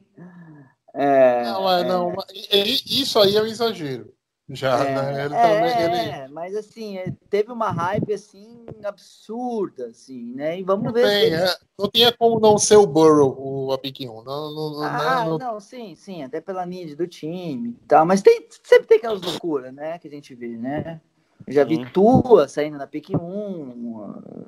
[0.94, 2.14] É, Não, é, não.
[2.14, 4.15] mas- e- Isso aí é um exagero.
[4.50, 5.26] Já, É, né?
[5.26, 5.80] Ele é, também.
[5.80, 5.98] Ele...
[5.98, 10.60] é, mas assim, é, teve uma hype assim absurda, assim, né?
[10.60, 13.72] E vamos Não ver tem, se é, não tinha como não ser o Burrow, o
[13.74, 14.24] a 1.
[14.24, 18.06] Não, não, não, Ah, não- não, sim, sim, até pela need do time e tal,
[18.06, 21.02] mas tem, sempre tem aquelas loucuras, né, que a gente vê, né?
[21.48, 21.84] Eu já vi.
[21.92, 24.46] Tua saindo na pick 1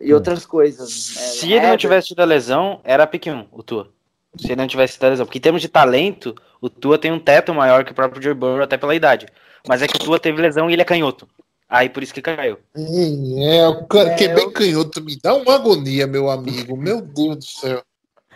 [0.00, 0.88] e outras coisas.
[0.88, 1.22] né?
[1.22, 3.92] Se ele não tivesse tido a lesão, era pick 1, o Tua.
[4.38, 5.26] Se ele não tivesse tido a lesão.
[5.26, 8.34] Porque em termos de talento, o Tua tem um teto maior que o próprio Joe
[8.34, 9.26] Burrow, até pela idade.
[9.66, 11.28] Mas é que o Tua teve lesão e ele é canhoto.
[11.68, 12.58] Aí por isso que caiu.
[12.74, 16.76] É, o ca- É, que é bem eu- canhoto me dá uma agonia, meu amigo.
[16.76, 17.82] Meu Deus do céu.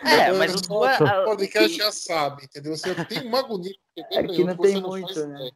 [0.03, 0.95] É, Eu- mas o Tua.
[1.23, 2.75] O podcast já sabe, entendeu?
[2.77, 3.73] Você tem uma agonia.
[3.97, 5.49] é É que não tem muito, faz né?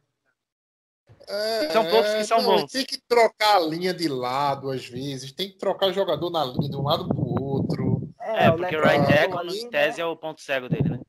[1.28, 2.72] É, São poucos que são não, bons.
[2.72, 5.30] Tem que trocar a linha de lado às vezes.
[5.32, 7.89] Tem que trocar jogador na linha de um lado pro outro.
[8.36, 11.00] É, o porque o right tackle ali, em tese, é o ponto cego dele, né?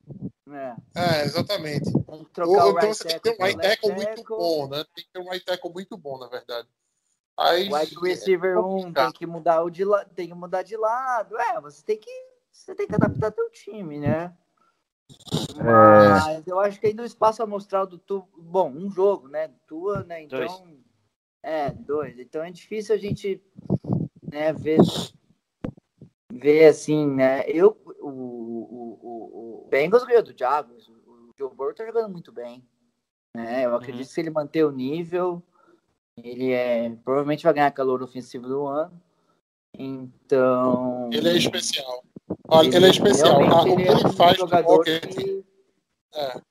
[0.45, 0.75] né?
[0.95, 1.89] É, exatamente.
[1.89, 4.67] É, tem que Ou, então right você tem que ter um right tackle muito bom,
[4.67, 4.85] né?
[4.95, 6.67] Tem que ter um right tackle muito bom, na verdade.
[7.37, 9.13] Aí, Wide receiver 1 tem complicado.
[9.13, 10.05] que mudar o de la...
[10.05, 11.37] tem que mudar de lado.
[11.37, 12.11] É, você tem que
[12.51, 14.35] você tem que adaptar teu time, né?
[15.57, 15.63] É.
[15.63, 19.49] Mas eu acho que ainda o espaço amostral do tu, bom, um jogo, né?
[19.67, 20.23] Tua, né?
[20.23, 20.51] Então Dois.
[21.41, 22.19] é, dois.
[22.19, 23.41] Então é difícil a gente
[24.21, 24.79] né, ver
[26.41, 27.43] ver assim, né?
[27.47, 32.31] Eu o, o, o, o Bengals ganhou do Jaguars, o, Joe Burrow tá jogando muito
[32.31, 32.63] bem,
[33.35, 33.65] né?
[33.65, 35.41] Eu acredito que se ele manter o nível,
[36.17, 38.99] ele é provavelmente vai ganhar calor ofensivo do ano.
[39.77, 42.03] Então, Ele é especial.
[42.49, 43.39] Olha, ele é especial.
[43.39, 45.45] realmente Ah, o que ele é ele um faz jogador que
[46.13, 46.41] É.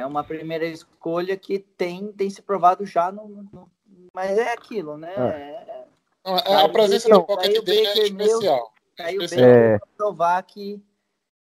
[0.00, 3.70] é uma primeira escolha que tem, tem se provado já no, no-
[4.12, 5.14] mas é aquilo, né?
[5.14, 5.88] É, é-
[6.24, 8.72] Aí a presença no pocket dele é especial.
[9.06, 9.48] Especial.
[9.48, 9.78] Baker É.
[9.78, 10.82] vai provar que,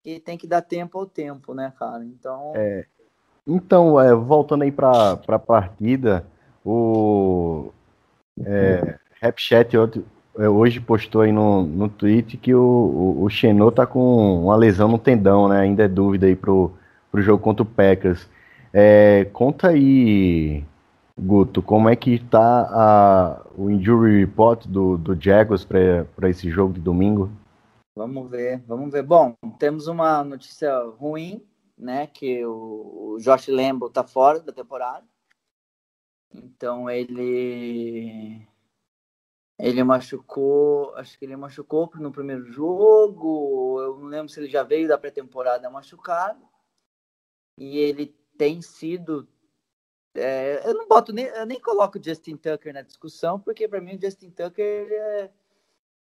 [0.03, 2.05] que tem que dar tempo ao tempo, né, cara?
[2.05, 2.53] Então,
[3.47, 6.27] Então, é, voltando aí para a partida,
[6.65, 7.71] o
[8.45, 10.05] é, Rapchat hoje,
[10.39, 14.57] é, hoje postou aí no, no tweet que o, o, o Xenô tá com uma
[14.57, 15.61] lesão no tendão, né?
[15.61, 16.73] Ainda é dúvida aí pro,
[17.11, 18.29] pro jogo contra o Packers.
[18.73, 20.65] É, conta aí,
[21.19, 26.75] Guto, como é que tá a, o injury report do, do Jaguars para esse jogo
[26.75, 27.31] de domingo?
[27.95, 29.03] vamos ver, vamos ver.
[29.03, 31.47] Bom, temos uma notícia ruim,
[31.79, 32.07] né?
[32.09, 35.07] Que o, o Josh Lambo tá fora da temporada.
[36.33, 38.47] Então ele
[39.59, 43.81] ele machucou, acho que ele machucou no primeiro jogo.
[43.81, 46.43] Eu não lembro se ele já veio da pré-temporada machucado.
[47.59, 48.07] E ele
[48.37, 49.29] tem sido
[50.15, 53.81] é, eu não boto nem, eu nem coloco o Justin Tucker na discussão, porque para
[53.81, 55.31] mim o Justin Tucker é,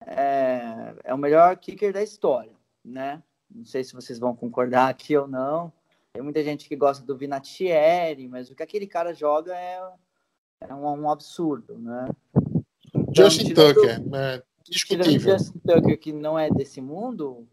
[0.06, 2.52] é, é o melhor kicker da história,
[2.84, 3.22] né?
[3.50, 5.72] Não sei se vocês vão concordar aqui ou não.
[6.12, 9.80] Tem muita gente que gosta do Vinatieri, mas o que aquele cara joga é,
[10.60, 12.06] é um, um absurdo, né?
[12.94, 14.42] Então, Justin Tucker, né?
[14.64, 15.38] Tirando o Discutível.
[15.38, 17.46] Justin Tucker, que não é desse mundo,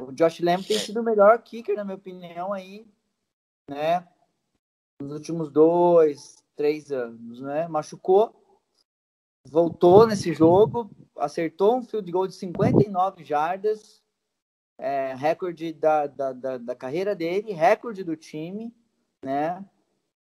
[0.00, 2.86] o Josh Lamb tem sido o melhor kicker, na minha opinião, aí,
[3.68, 4.06] né?
[5.00, 7.66] Nos últimos dois, três anos, né?
[7.68, 8.34] Machucou,
[9.48, 14.02] voltou nesse jogo, acertou um field goal de 59 jardas,
[14.78, 18.74] é, recorde da, da, da, da carreira dele, recorde do time,
[19.24, 19.64] né?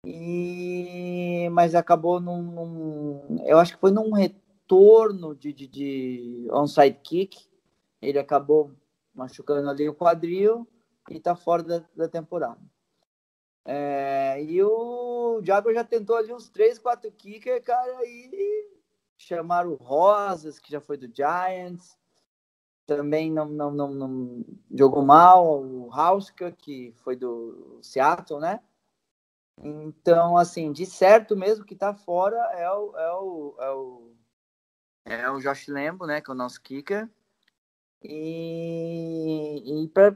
[0.03, 6.99] E mas acabou num, num- eu acho que foi num retorno de, de, de onside
[7.03, 7.47] kick,
[8.01, 8.71] ele acabou
[9.13, 10.67] machucando ali o quadril
[11.09, 12.59] e tá fora da, da temporada.
[13.65, 18.69] É, e o Jaguar já tentou ali uns três, quatro kicker, cara, e
[19.17, 21.97] chamaram o Rosas, que já foi do Giants,
[22.85, 28.61] também não, não, não, não jogou mal, o Hauska, que foi do Seattle, né?
[29.57, 34.15] Então, assim, de certo mesmo que tá fora é o, é o, é o,
[35.05, 36.21] é o Josh Lambo, né?
[36.21, 37.09] Que é o nosso kicker.
[38.03, 40.11] E, e pra,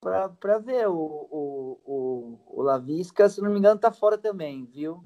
[0.00, 5.02] pra ver, o, o, o, o Lavisca, se não me engano, tá fora também, viu?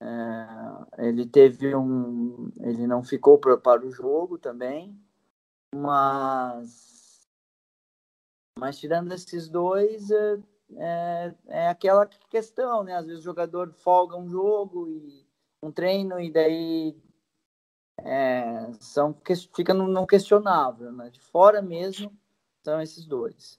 [0.00, 2.50] É, ele teve um.
[2.60, 4.98] Ele não ficou pra, para o jogo também,
[5.74, 7.28] mas.
[8.58, 10.38] Mas tirando esses dois, é,
[10.76, 12.94] é, é aquela questão, né?
[12.94, 15.26] Às vezes o jogador folga um jogo e
[15.62, 16.96] um treino e daí
[17.98, 19.16] é, são
[19.54, 21.10] fica no, no questionável, né?
[21.10, 22.19] De fora mesmo
[22.64, 23.58] são esses dois.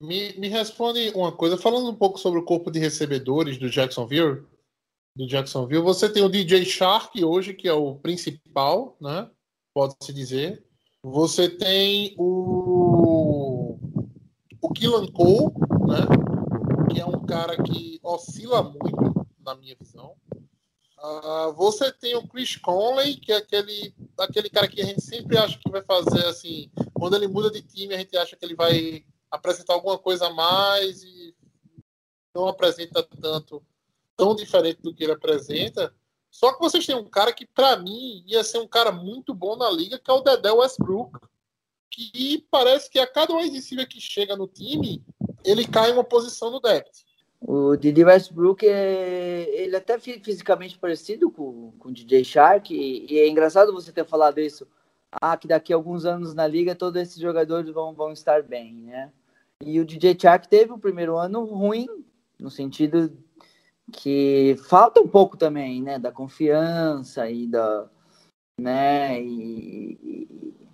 [0.00, 4.44] Me, me responde uma coisa, falando um pouco sobre o corpo de recebedores do Jacksonville.
[5.16, 9.30] Do Jacksonville, você tem o DJ Shark hoje, que é o principal, né?
[9.72, 10.62] Pode-se dizer.
[11.02, 13.78] Você tem o.
[14.60, 15.54] O Killan Cole,
[15.86, 16.92] né?
[16.92, 20.14] Que é um cara que oscila muito, na minha visão.
[20.98, 25.38] Ah, você tem o Chris Conley, que é aquele, aquele cara que a gente sempre
[25.38, 26.70] acha que vai fazer assim.
[26.98, 30.32] Quando ele muda de time, a gente acha que ele vai apresentar alguma coisa a
[30.32, 31.34] mais e
[32.34, 33.62] não apresenta tanto,
[34.16, 35.94] tão diferente do que ele apresenta.
[36.30, 39.56] Só que vocês têm um cara que, para mim, ia ser um cara muito bom
[39.56, 41.18] na liga, que é o Dedé Westbrook,
[41.90, 45.02] que parece que a cada wide receiver que chega no time,
[45.44, 47.04] ele cai uma posição no depth.
[47.40, 53.06] O Didi Westbrook é ele até fi- fisicamente parecido com, com o DJ Shark e,
[53.12, 54.66] e é engraçado você ter falado isso.
[55.20, 58.74] Ah, que daqui a alguns anos na liga todos esses jogadores vão, vão estar bem,
[58.74, 59.12] né?
[59.62, 61.86] E o DJ Shark teve o primeiro ano ruim
[62.38, 63.16] no sentido
[63.92, 67.88] que falta um pouco também, né, da confiança e da,
[68.60, 70.66] né, e, e-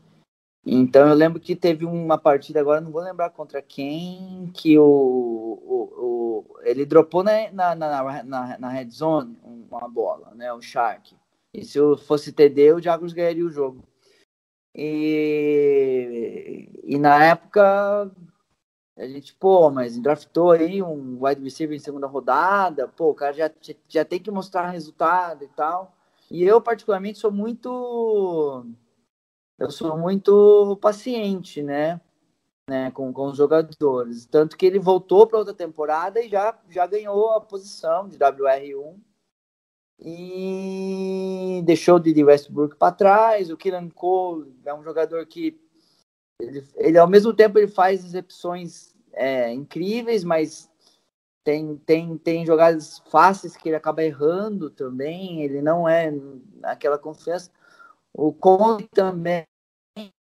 [0.65, 4.85] então eu lembro que teve uma partida agora, não vou lembrar contra quem, que o,
[4.85, 9.37] o, o- ele dropou na, na, na, na, na red zone
[9.71, 11.15] uma bola, né, o Shark.
[11.55, 13.83] E se eu fosse TD, o Jaguars ganharia o jogo.
[14.75, 18.11] E, e na época
[18.97, 23.33] a gente, pô, mas draftou aí um wide receiver em segunda rodada, pô, o cara
[23.33, 23.51] já,
[23.89, 25.95] já tem que mostrar resultado e tal.
[26.31, 28.67] E eu, particularmente, sou muito.
[29.59, 32.01] Eu sou muito paciente, né?
[32.69, 34.27] né com, com os jogadores.
[34.27, 38.97] Tanto que ele voltou para outra temporada e já, já ganhou a posição de WR1
[39.99, 43.51] e deixou o Didi Westbrook para trás.
[43.51, 45.59] O Killan Cole é um jogador que
[46.41, 50.71] ele, ele, ao mesmo tempo ele faz excepções é, incríveis, mas
[51.45, 55.43] tem, tem, tem jogadas fáceis que ele acaba errando também.
[55.43, 56.13] Ele não é
[56.63, 57.51] aquela confiança.
[58.13, 59.45] O Conde também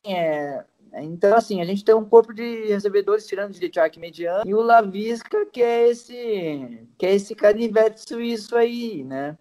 [0.07, 0.65] é.
[0.95, 4.61] Então, assim, a gente tem um corpo de recebedores tirando de Chark mediano e o
[4.61, 9.39] Lavisca, que é esse que é esse canivete suíço aí, né?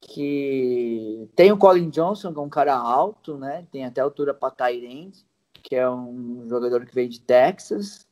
[0.00, 3.66] Que tem o Colin Johnson, que é um cara alto, né?
[3.70, 5.24] Tem até altura para Tyrande,
[5.62, 8.06] que é um jogador que veio de Texas.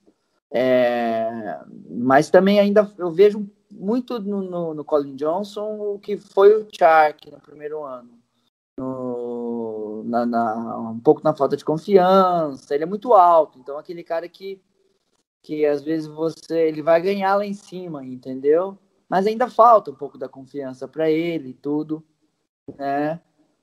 [0.50, 1.60] É,
[1.90, 6.66] mas também ainda eu vejo muito no, no, no, Colin Johnson o que foi o
[6.72, 8.18] Chark no primeiro ano.
[8.78, 14.04] No, na, na, um pouco na falta de confiança, ele é muito alto, então aquele
[14.04, 14.62] cara que,
[15.42, 18.78] que às vezes você ele vai ganhar lá em cima, entendeu?
[19.08, 22.04] Mas ainda falta um pouco da confiança para ele e tudo,
[22.76, 23.20] né?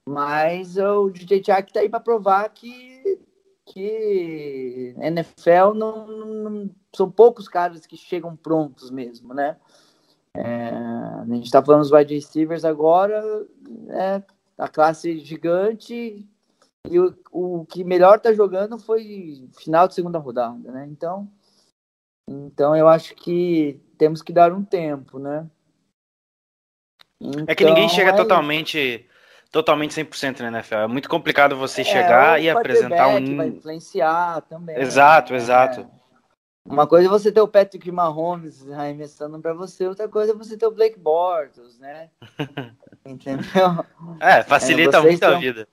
[0.08, 3.20] Mas o DJ Chark tá aí para provar que
[3.66, 9.58] que NFL não, não, são poucos caras que chegam prontos mesmo, né?
[10.36, 13.48] É, a gente está falando dos wide receivers agora,
[13.90, 14.22] é,
[14.58, 16.28] a classe gigante
[16.88, 20.86] e o, o que melhor tá jogando foi final de segunda rodada, né?
[20.88, 21.28] Então,
[22.30, 25.46] então eu acho que temos que dar um tempo, né?
[27.20, 28.16] Então, é que ninguém chega é...
[28.16, 29.08] totalmente
[29.52, 30.76] totalmente 100% na NFL.
[30.76, 33.38] É muito complicado você é, chegar e apresentar um.
[33.38, 34.78] Vai influenciar também.
[34.78, 35.38] Exato, né?
[35.40, 35.82] exato.
[35.82, 36.06] É.
[36.68, 40.58] Uma coisa é você ter o Patrick Mahomes arremessando para você, outra coisa é você
[40.58, 42.10] ter o Blake Bortles, né?
[43.06, 43.86] Entendeu?
[44.20, 45.68] É, facilita é, muito a vida.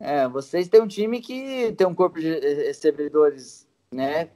[0.00, 4.30] É, vocês têm um time que tem um corpo de recebedores, né?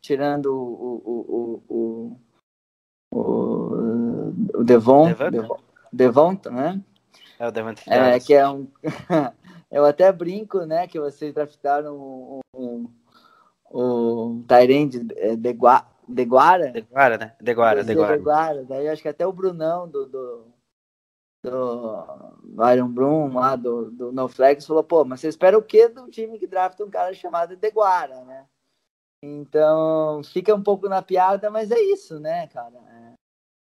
[0.00, 2.20] Tirando o, o, o, o,
[3.12, 5.58] o Devon, Devon,
[5.92, 6.80] Devon, né?
[7.38, 8.66] É o Devon é, que é um.
[9.70, 10.86] eu até brinco, né?
[10.86, 12.90] Que vocês draftaram um, um,
[13.70, 15.00] um Tyrande
[15.36, 15.92] Deguara.
[16.08, 17.34] Deguara, Deguara, né?
[17.40, 18.16] Deguara, Deguara.
[18.16, 18.64] Deguara.
[18.64, 20.46] Daí acho que até o Brunão do, do,
[21.44, 25.88] do Iron Brum lá do, do No Flags falou: pô, mas você espera o quê
[25.88, 28.46] do time que drafta um cara chamado Deguara, né?
[29.22, 32.76] Então fica um pouco na piada, mas é isso, né, cara?
[32.76, 33.12] É.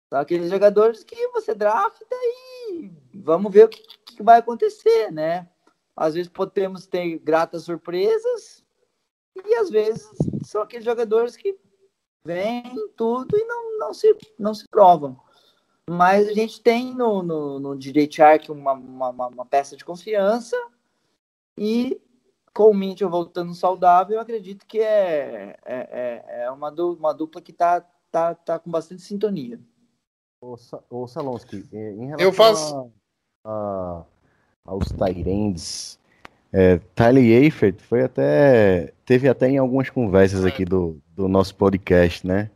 [0.10, 5.50] São aqueles jogadores que você drafta e vamos ver o que, que, vai acontecer, né?
[5.96, 8.64] Às vezes podemos ter gratas surpresas
[9.36, 10.08] e às vezes
[10.44, 11.58] são aqueles jogadores que
[12.26, 15.20] vêm tudo e não, não, se, não se provam.
[15.90, 20.56] Mas a gente tem no, no, no DJ Shark uma, uma, uma, peça de confiança
[21.58, 22.00] e
[22.54, 27.42] com o Mitchell voltando saudável, eu acredito que é, é, é uma, du, uma dupla
[27.42, 27.82] que tá,
[28.12, 29.60] tá, tá com bastante sintonia.
[30.42, 30.56] O,
[30.90, 32.92] o Salonski, em relação eu faço...
[33.46, 33.50] a...
[33.50, 34.04] a-
[34.66, 36.00] aos Tyrands,
[36.50, 38.94] é, Tyler Eifert foi até.
[39.06, 42.50] Teve até em algumas conversas aqui do, do nosso podcast, né?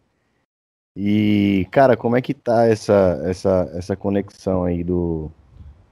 [0.96, 5.30] E, cara, como é que tá essa, essa, essa conexão aí do,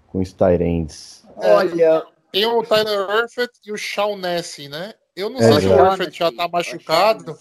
[0.08, 1.28] com os Tyrands?
[1.36, 4.94] Olha, Tem o Tyler Earfett e o Shawn Nessie, né?
[5.16, 5.72] Eu não É, sei se o.
[5.72, 7.40] Earfett já tá machucado.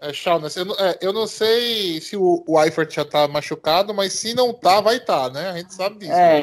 [0.00, 0.60] É, Shawn Nessie.
[0.60, 4.34] Eu, não- é, eu não sei se o, o Eifert já tá machucado, mas se
[4.34, 5.50] não tá, vai tá, né?
[5.50, 6.12] A gente sabe disso.
[6.12, 6.40] né?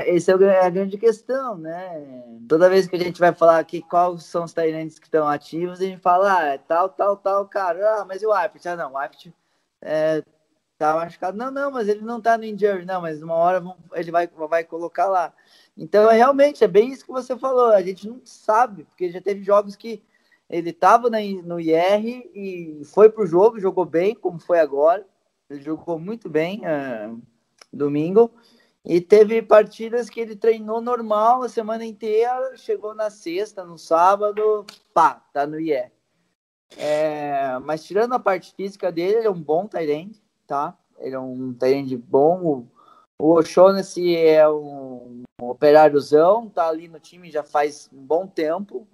[0.00, 2.24] É, essa é é a grande questão, né?
[2.48, 5.80] Toda vez que a gente vai falar aqui quais são os Tyrants que estão ativos,
[5.80, 8.00] a gente fala, ah, é tal, tal, tal, cara.
[8.00, 8.66] Ah, mas e o Eifert?
[8.66, 9.32] Ah, não, o Eifert
[9.82, 10.22] é,
[10.78, 11.36] tá machucado.
[11.36, 12.84] Não, não, mas ele não tá no injury.
[12.84, 15.32] Não, mas uma hora vão- ele vai, vai colocar lá.
[15.78, 17.66] Então, é, realmente, é bem isso que você falou.
[17.66, 20.02] A gente não sabe, porque já teve jogos que
[20.50, 25.06] ele tava na- no IR e foi pro jogo, jogou bem, como foi agora.
[25.48, 27.14] Ele jogou muito bem ah,
[27.72, 28.32] domingo.
[28.84, 34.66] E teve partidas que ele treinou normal a semana inteira, chegou na sexta, no sábado,
[34.92, 35.90] pá, tá no IE.
[36.76, 40.76] É, mas tirando a parte física dele, ele é um bom Tyrande, tá?
[40.98, 42.42] Ele é um Tyrande bom.
[42.42, 42.68] O,
[43.18, 48.86] o O'Shaughnessy é um, um operáriozão, tá ali no time já faz um bom tempo.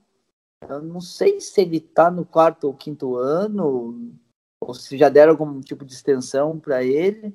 [0.68, 4.14] Eu não sei se ele tá no quarto ou quinto ano,
[4.60, 7.34] ou se já deram algum tipo de extensão para ele.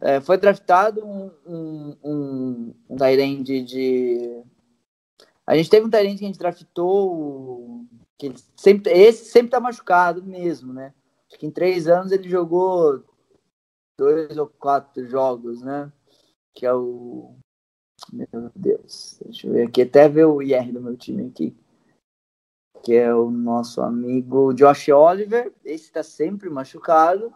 [0.00, 2.96] É, foi draftado um, um, um, um
[3.54, 4.42] de.
[5.46, 7.84] A gente teve um Tyrande que a gente draftou.
[8.18, 10.92] Que sempre, esse sempre tá machucado mesmo, né?
[11.28, 13.04] Acho que em três anos ele jogou
[13.98, 15.90] dois ou quatro jogos, né?
[16.54, 17.36] Que é o.
[18.12, 19.18] Meu Deus.
[19.24, 21.56] Deixa eu ver aqui, até ver o IR do meu time aqui.
[22.82, 25.52] Que é o nosso amigo Josh Oliver.
[25.64, 27.32] Esse tá sempre machucado.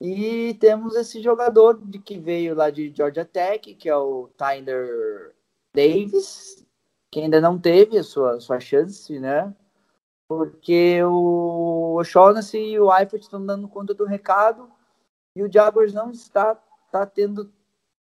[0.00, 5.32] E temos esse jogador de que veio lá de Georgia Tech, que é o Tyler
[5.74, 6.66] Davis,
[7.10, 9.54] que ainda não teve a sua, sua chance, né?
[10.26, 14.68] Porque o O'Shaughnessy e o Eifert estão dando conta do recado
[15.36, 17.52] e o Jaguars não está, está tendo,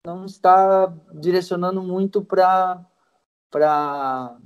[0.05, 2.85] não está direcionando muito para
[3.49, 4.37] para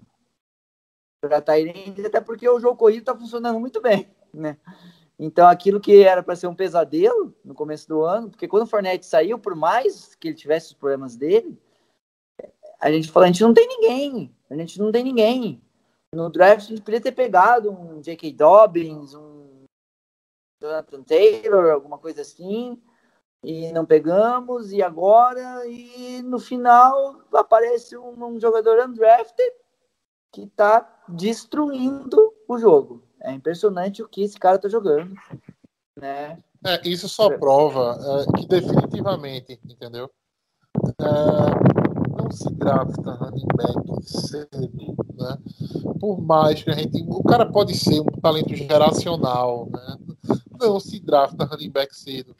[1.21, 4.57] para Tyrande, até porque o jogo corrido está funcionando muito bem, né?
[5.21, 8.67] Então, aquilo que era para ser um pesadelo no começo do ano, porque quando o
[8.67, 11.61] Fournette saiu, por mais que ele tivesse os problemas dele,
[12.79, 15.61] a gente falou, a gente não tem ninguém, a gente não tem ninguém.
[16.15, 18.31] No draft, a gente poderia ter pegado um J.K.
[18.31, 19.65] Dobbins, um
[20.61, 22.81] Jonathan Taylor, alguma coisa assim,
[23.43, 29.51] e não pegamos, e agora, e no final, aparece um, um jogador undrafted
[30.31, 33.03] que está destruindo o jogo.
[33.21, 35.13] É impressionante o que esse cara tá jogando,
[35.97, 36.37] né?
[36.65, 40.09] É, isso só prova é, que definitivamente, entendeu?
[40.99, 45.37] É, não se drafta running back cedo, né?
[45.99, 47.01] Por mais que a gente.
[47.07, 49.97] O cara pode ser um talento geracional, né?
[50.59, 52.35] Não se drafta running back cedo.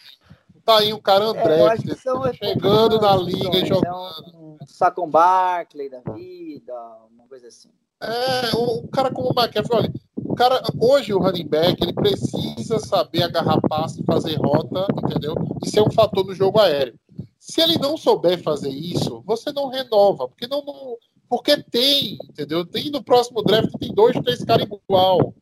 [0.69, 3.65] Tá aí um cara É, acho undrafted, que são chegando na liga e né?
[3.65, 4.35] jogando.
[4.35, 6.73] Um Sacon Barkley da vida,
[7.11, 7.69] uma coisa assim.
[7.99, 12.77] É, um cara como o McCaffrey, olha, o cara, hoje o running back, ele precisa
[12.77, 15.33] saber agarrar passe, fazer rota, entendeu?
[15.65, 16.93] E ser um fator no jogo aéreo.
[17.39, 20.95] Se ele não souber fazer isso, você não renova, porque não, não-
[21.27, 22.63] porque tem, entendeu?
[22.63, 25.33] Tem no próximo draft tem dois, três caras igual,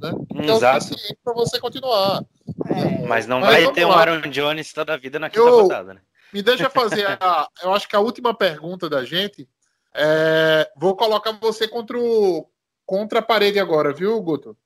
[0.00, 0.12] né?
[0.30, 0.84] Então é o Exato.
[0.84, 2.24] suficiente para você continuar.
[2.70, 3.98] É, Mas não Mas vai ter um lá.
[4.00, 6.00] Aaron Jones toda a vida na quinta Eu- rodada, né?
[6.32, 9.48] Me deixa fazer a, eu acho que a última pergunta da gente.
[9.94, 12.48] é, vou colocar você contra o
[12.84, 14.56] contra a parede agora, viu, Guto?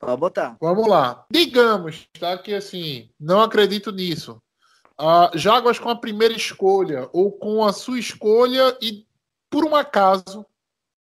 [0.00, 0.56] pode botar.
[0.60, 1.24] Vamos lá.
[1.30, 2.38] Digamos, tá?
[2.38, 4.40] Que assim, não acredito nisso.
[5.34, 9.06] Jaguars com a primeira escolha, ou com a sua escolha, e
[9.50, 10.44] por um acaso,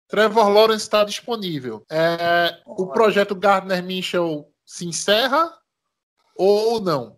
[0.09, 1.85] Trevor Lawrence está disponível.
[1.91, 5.53] É, o projeto Gardner Mitchell se encerra
[6.41, 7.17] ou não?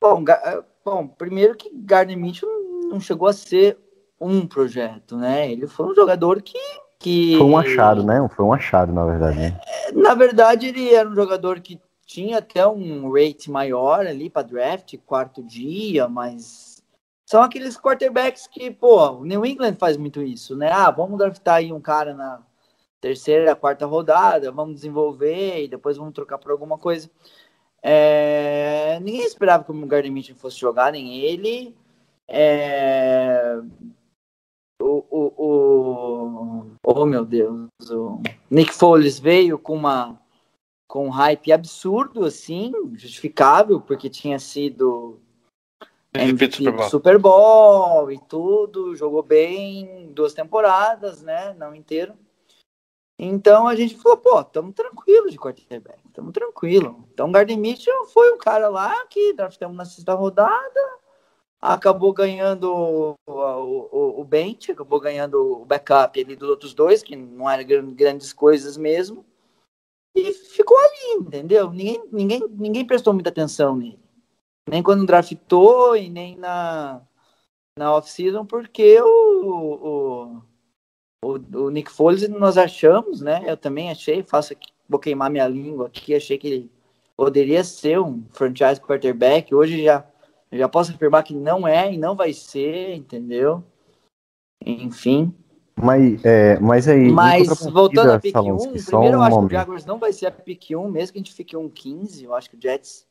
[0.00, 2.48] Bom, eh, bom, primeiro que Gardner Mitchell
[2.88, 3.78] não chegou a ser
[4.20, 5.50] um projeto, né?
[5.50, 6.58] Ele foi um jogador que.
[6.98, 8.26] que Foi um achado, né?
[8.34, 9.60] Foi um achado, na verdade, né?
[9.94, 14.96] Na verdade, ele era um jogador que tinha até um rate maior ali para draft,
[15.06, 16.82] quarto dia, mas
[17.26, 20.70] são aqueles quarterbacks que, pô, o New England faz muito isso, né?
[20.72, 22.40] Ah, vamos draftar aí um cara na
[23.00, 27.10] terceira, quarta rodada, vamos desenvolver e depois vamos trocar por alguma coisa.
[27.82, 31.74] É, Ninguém esperava que o Gardner Mitchell fosse jogar, nem ele.
[32.28, 33.58] É,
[34.80, 36.76] O, o, o...
[36.84, 37.68] Oh, meu Deus.
[37.90, 38.20] O
[38.50, 40.20] Nick Foles veio com uma
[40.88, 45.18] com um hype absurdo, assim, justificável, porque tinha sido
[46.12, 46.90] MVP Super Bowl.
[46.90, 51.54] Super Bowl e tudo, jogou bem duas temporadas, né?
[51.54, 52.14] Não inteiro.
[53.18, 56.94] Então a gente falou, pô, estamos tranquilos de quarterback, estamos tranquilos.
[57.12, 60.80] Então o Gardner Mitchell foi o cara lá que draftamos na sexta rodada,
[61.60, 67.16] acabou ganhando o, o, o bench, acabou ganhando o backup ali dos outros dois, que
[67.16, 69.24] não eram gran- grandes coisas mesmo,
[70.14, 71.70] e ficou ali, entendeu?
[71.70, 73.98] Ninguém, ninguém, ninguém prestou muita atenção nele.
[74.68, 77.00] Nem quando draftou e nem na,
[77.78, 79.06] na off-season, porque o,
[79.54, 80.42] o,
[81.24, 83.42] o, o Nick Foles nós achamos, né?
[83.46, 86.70] Eu também achei, faço aqui, vou queimar minha língua aqui, achei que ele
[87.16, 89.54] poderia ser um franchise quarterback.
[89.54, 90.04] Hoje já,
[90.50, 93.62] já posso afirmar que não é e não vai ser, entendeu?
[94.64, 95.34] Enfim.
[95.74, 97.10] Mas, é, mas aí.
[97.10, 99.52] Mas voltando a pick 1, Salonsky, só primeiro eu um acho que o momento.
[99.52, 102.34] Jaguars não vai ser a pick 1, mesmo que a gente fique um 15, eu
[102.34, 103.06] acho que o Jets.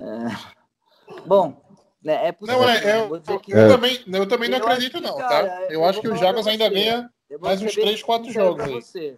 [0.00, 0.04] é,
[1.26, 1.60] Bom,
[2.02, 2.60] né, é possível.
[2.62, 5.00] Não, é, é, vou eu, dizer que- eu também, eu também não Eu acredito, que,
[5.00, 5.62] não, cara, tá?
[5.64, 7.10] eu Eu acho que o Jaguars ainda ganha.
[7.28, 8.82] Eu mais uns bem três, quatro sincero jogos pra aí.
[8.82, 9.16] você.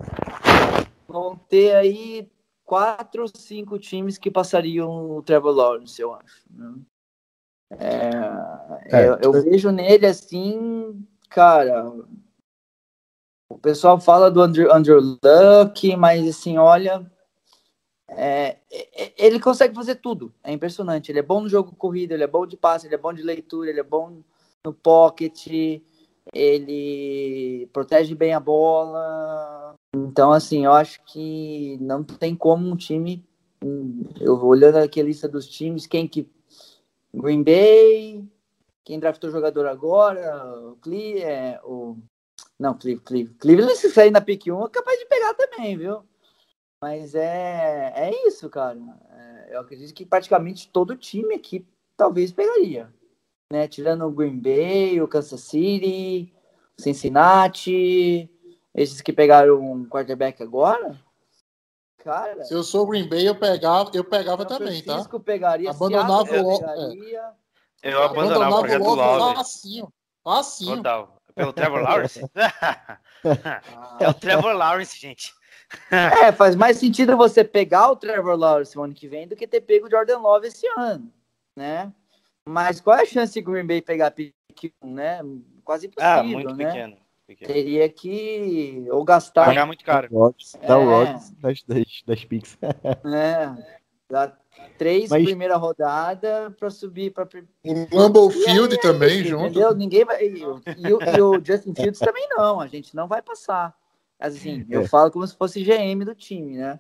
[1.10, 2.30] Vão ter aí
[2.64, 6.44] quatro ou cinco times que passariam o Trevor Lawrence, eu acho.
[6.50, 6.74] né?
[7.70, 9.08] É, É.
[9.08, 11.92] eu, eu vejo nele assim, cara.
[13.48, 17.10] O pessoal fala do Andrew, Andrew Luck, mas assim, olha,
[18.08, 20.32] é, é, ele consegue fazer tudo.
[20.42, 21.10] É impressionante.
[21.10, 23.22] Ele é bom no jogo corrido, ele é bom de passe, ele é bom de
[23.22, 24.22] leitura, ele é bom
[24.64, 25.48] no pocket,
[26.32, 29.74] ele protege bem a bola.
[29.94, 33.24] Então, assim, eu acho que não tem como um time.
[34.20, 36.28] Eu olhando aqui a lista dos times, quem que.
[37.12, 38.24] Green Bay,
[38.84, 41.96] quem draftou jogador agora, o Cle, é, o.
[42.58, 43.38] Não, Cleveland, Cleveland.
[43.38, 46.04] Cleveland, se sair na pick 1, é capaz de pegar também, viu?
[46.80, 48.78] Mas é, é isso, cara.
[49.10, 51.66] É, eu acredito que praticamente todo time aqui
[51.96, 52.92] talvez pegaria.
[53.52, 53.66] Né?
[53.66, 56.32] Tirando o Green Bay, o Kansas City,
[56.78, 58.30] o Cincinnati,
[58.74, 60.98] esses que pegaram um quarterback agora.
[61.98, 64.92] Cara, Se eu sou o Green Bay, eu pegava, eu pegava também, tá?
[64.94, 67.30] Francisco pegaria, Abandonava Seattle o- pegaria.
[67.82, 69.34] Eu abandonava o Abandonava projeto Lawrence.
[69.36, 69.92] facinho.
[70.24, 70.76] Facinho.
[70.76, 71.16] Total.
[71.34, 72.30] Pelo Trevor Lawrence?
[72.34, 72.98] Ah,
[74.00, 75.32] é o Trevor Lawrence, gente.
[75.90, 79.46] É, faz mais sentido você pegar o Trevor Lawrence no ano que vem do que
[79.46, 81.12] ter pego o Jordan Love esse ano,
[81.54, 81.92] né?
[82.44, 84.34] Mas qual é a chance de Green Bay pegar pick
[84.82, 85.20] 1, né?
[85.64, 86.64] Quase impossível, Ah, muito né?
[86.66, 86.96] pequeno.
[87.36, 90.08] Teria que ou gastar, Pagar muito caro.
[90.66, 90.84] Dá o É.
[90.84, 92.58] Rodgers das, das, das picks.
[93.04, 93.56] né?
[94.08, 94.38] Dar
[94.76, 97.28] três Mas- primeira rodada para subir para
[97.64, 99.46] O Lambeau Field também, junto.
[99.46, 99.74] Entendeu?
[99.74, 100.24] Ninguém vai.
[100.26, 103.74] E, o- e o- e o Justin Fields também não, a gente não vai passar.
[104.18, 104.88] Assim, eu É.
[104.88, 106.78] falo como se fosse GM do time, né?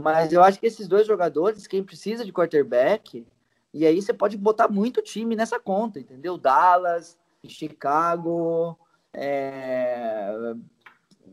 [0.00, 3.26] Mas eu acho que esses dois jogadores, quem precisa de quarterback,
[3.74, 6.38] e aí você pode botar muito time nessa conta, entendeu?
[6.38, 8.78] Dallas, Chicago,
[9.12, 10.30] é,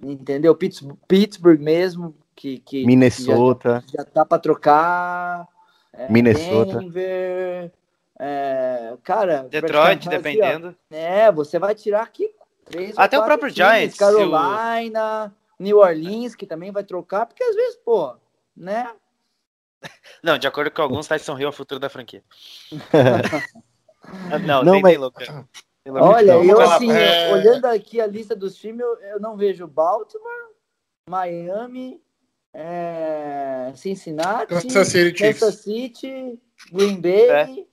[0.04, 0.56] entendeu?
[0.56, 3.84] Pittsburgh, mesmo, que, que Minnesota.
[3.86, 5.48] que já, já tá para trocar.
[5.94, 6.80] é, Minnesota.
[6.80, 7.72] Denver,
[8.20, 10.76] é, cara, Detroit, assim, ó, dependendo.
[10.90, 12.34] é, você vai tirar aqui
[12.66, 16.84] três ou Até o próprio times, Giants, se o- Carolina, New Orleans, que também vai
[16.84, 18.16] trocar, porque às vezes, pô,
[18.56, 18.92] né?
[20.24, 22.24] Não, de acordo com alguns, Tyson Hill é o futuro da franquia.
[24.46, 25.48] Não, Não, tem, mas- tem louca.
[25.90, 30.52] Olha, eu assim, é- olhando aqui a lista dos times, eu, eu não vejo Baltimore,
[31.10, 32.02] Miami,
[32.54, 35.24] é, Cincinnati, Kansas City.
[35.24, 36.40] Kansas City,
[36.72, 37.30] Green Bay.
[37.30, 37.66] É.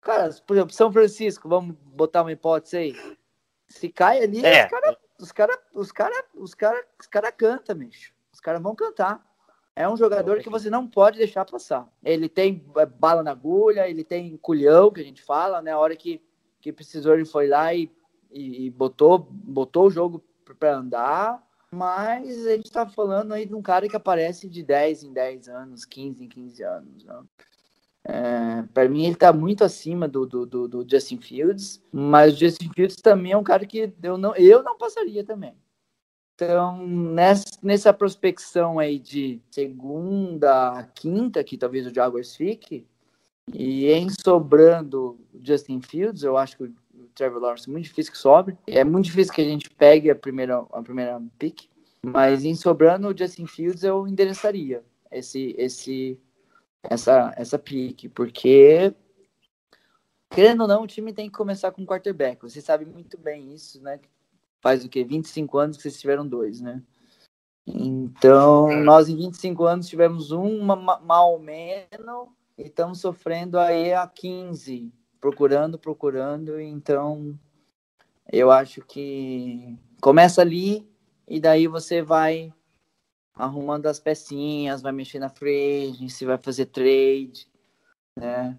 [0.00, 3.16] Cara, por exemplo, São Francisco, vamos botar uma hipótese aí.
[3.66, 4.64] Se cai ali, É.
[4.64, 8.12] os caras os cara, os cara, os cara, os cara cantam, bicho.
[8.32, 9.26] Os caras vão cantar.
[9.74, 11.88] É um jogador que você não pode deixar passar.
[12.04, 15.72] Ele tem é, bala na agulha, ele tem culhão, que a gente fala, né?
[15.72, 16.22] A hora que,
[16.60, 17.90] que precisou, ele foi lá e,
[18.30, 20.22] e, e botou, botou o jogo
[20.58, 21.46] para andar.
[21.70, 25.48] Mas a gente tá falando aí de um cara que aparece de 10 em 10
[25.48, 27.04] anos, 15 em 15 anos.
[27.04, 27.22] Né?
[28.04, 32.36] É, para mim, ele tá muito acima do, do, do, do Justin Fields, mas o
[32.38, 35.54] Justin Fields também é um cara que eu não, eu não passaria também.
[36.34, 42.86] Então, nessa, nessa prospecção aí de segunda a quinta, que talvez o Jaguars fique,
[43.54, 46.74] e em sobrando Justin Fields, eu acho que o
[47.14, 48.56] Trevor Lawrence é muito difícil que sobre.
[48.66, 51.68] É muito difícil que a gente pegue a primeira, a primeira pick,
[52.02, 56.18] mas em sobrando o Justin Fields eu endereçaria esse, esse,
[56.82, 58.94] essa, essa pick, porque
[60.30, 62.42] querendo ou não, o time tem que começar com quarterback.
[62.42, 63.98] Você sabe muito bem isso, né?
[64.60, 65.04] Faz o quê?
[65.04, 66.82] 25 anos que vocês tiveram dois, né?
[67.66, 72.28] Então, nós em 25 anos tivemos um ma- ma- mal menos
[72.58, 77.38] e estamos sofrendo aí há 15 procurando, procurando, então
[78.30, 80.86] eu acho que começa ali
[81.26, 82.52] e daí você vai
[83.34, 87.48] arrumando as pecinhas, vai mexer na free agency, vai fazer trade,
[88.16, 88.58] né?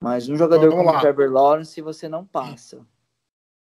[0.00, 2.86] Mas um jogador como o Trevor Lawrence você não passa.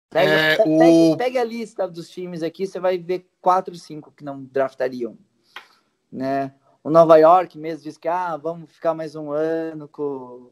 [0.10, 4.24] Pega, É, o- pegue a lista dos times aqui, você vai ver quatro, cinco que
[4.24, 5.18] não draftariam,
[6.12, 6.54] né?
[6.86, 10.52] O Nova York mesmo diz que ah, vamos ficar mais um ano com,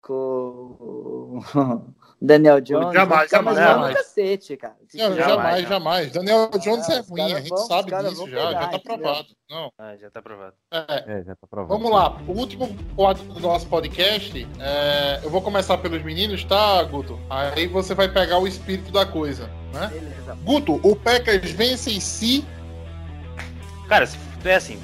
[0.00, 1.42] com o
[2.22, 2.92] Daniel Jones.
[2.94, 3.94] Jamais, ficar mais jamais, um jamais.
[3.96, 4.76] cacete, cara.
[4.94, 6.12] Não, Jamais, jamais, jamais.
[6.12, 8.80] Daniel Jones Ah, é ruim, a gente vão- sabe disso já, já pegar, tá entendeu?
[8.98, 9.28] provado.
[9.50, 10.54] Não, Ah, já tá aprovado.
[10.70, 11.18] é.
[11.18, 11.74] É, já tá provado.
[11.80, 14.48] Vamos lá, o último quadro do nosso podcast.
[14.60, 17.18] é, eu vou começar pelos meninos, tá, Guto?
[17.28, 19.88] Aí você vai pegar o espírito da coisa, né?
[19.88, 20.38] Beleza.
[20.44, 22.44] Guto, o Packers vence em si.
[23.88, 24.16] Cara, se-
[24.48, 24.78] é assim,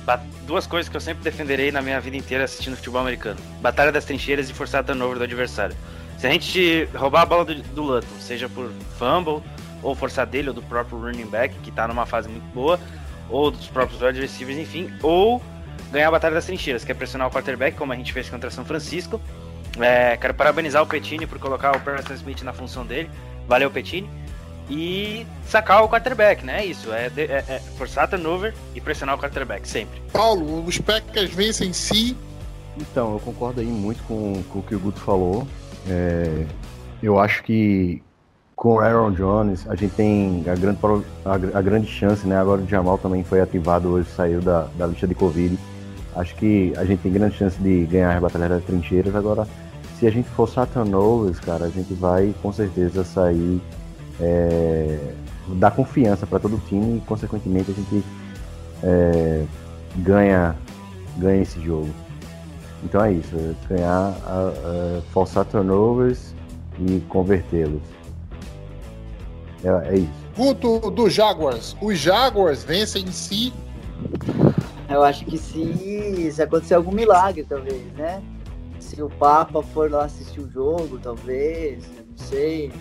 [0.47, 3.39] duas coisas que eu sempre defenderei na minha vida inteira assistindo futebol americano.
[3.61, 5.77] Batalha das trincheiras e forçar turnover do adversário.
[6.19, 9.43] Se a gente roubar a bola do, do Lutton, seja por fumble,
[9.83, 12.79] ou forçar dele, ou do próprio running back, que tá numa fase muito boa,
[13.31, 15.43] ou dos próprios receivers, enfim, ou
[15.93, 18.51] ganhar a batalha das trincheiras, que é pressionar o quarterback, como a gente fez contra
[18.51, 19.21] São Francisco.
[19.79, 23.09] É, quero parabenizar o Petini por colocar o Preston Smith na função dele.
[23.47, 24.09] Valeu, Petini.
[24.71, 26.61] E sacar o quarterback, né?
[26.63, 26.93] É isso.
[26.93, 30.01] É, é- é forçar turnover e pressionar o quarterback, sempre.
[30.13, 32.17] Paulo, os Packers vencem em si.
[32.77, 35.47] Então, eu concordo aí muito com, com o que o Guto falou.
[35.89, 36.45] É,
[37.03, 38.03] eu acho que
[38.55, 40.79] com o Aaron Jones a gente tem a grande,
[41.25, 42.37] a, a grande chance, né?
[42.37, 45.57] Agora o Jamal também foi ativado hoje, saiu da, da lista de Covid.
[46.17, 49.15] Acho que a gente tem grande chance de ganhar as batalhas das trincheiras.
[49.15, 49.47] Agora,
[49.99, 53.61] se a gente forçar turnovers, cara, a gente vai com certeza sair.
[54.21, 54.99] É,
[55.55, 58.05] dar confiança para todo o time e, consequentemente, a gente
[58.83, 59.45] é,
[59.97, 60.57] ganha,
[61.17, 61.89] ganha esse jogo.
[62.85, 63.35] Então é isso,
[63.69, 63.91] ganhar,
[64.25, 66.35] a- a- forçar turnovers
[66.79, 67.83] e convertê-los.
[69.65, 70.11] É, é isso.
[70.37, 71.77] Guto do Jaguars.
[71.83, 73.53] Os Jaguars vencem em si.
[74.89, 78.23] Eu acho que se, se acontecer algum milagre, talvez, né?
[78.79, 82.73] Se o Papa for lá assistir o jogo, talvez, eu não sei.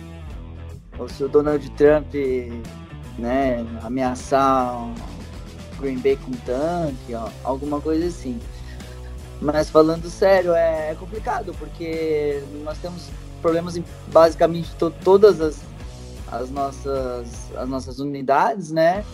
[0.98, 2.12] Ou se o Donald Trump,
[3.18, 4.74] né, ameaçar
[5.80, 8.38] Green Bay com tanque, ó, alguma coisa assim.
[9.40, 13.08] Mas falando sério, é, é complicado, porque nós temos
[13.40, 15.60] problemas em basicamente to- todas as,
[16.32, 19.04] as, nossas, as nossas unidades, né?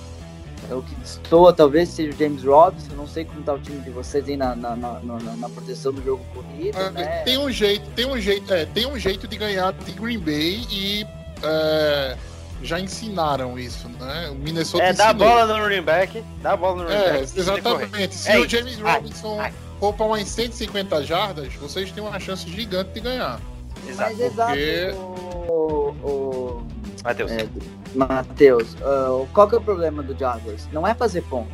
[0.70, 3.80] É O que destoa talvez seja o James Robinson, não sei como tá o time
[3.82, 7.04] de vocês aí na, na, na, na- na proteção do jogo corrido, É, né?
[7.24, 10.66] Tem um jeito, tem um jeito, é, tem um jeito de ganhar de Green Bay
[10.70, 11.06] e
[11.44, 12.16] é,
[12.62, 14.28] já ensinaram isso, né?
[14.30, 15.28] O Minnesota É, dá ensinou.
[15.28, 17.38] bola no running back, dá a bola no running É, back.
[17.38, 18.14] exatamente.
[18.14, 18.48] Se É o isso.
[18.56, 19.52] James Ai, Robinson ai.
[19.80, 23.40] for para umas 150 jardas, vocês têm uma chance gigante de ganhar.
[23.86, 24.10] Exato.
[24.12, 26.66] Mas exato, porque- o, o
[27.04, 27.30] Matheus.
[27.32, 27.48] é,
[27.94, 30.66] Matheus, ah, qual que é o problema do Jaguars?
[30.72, 31.52] Não é fazer ponto.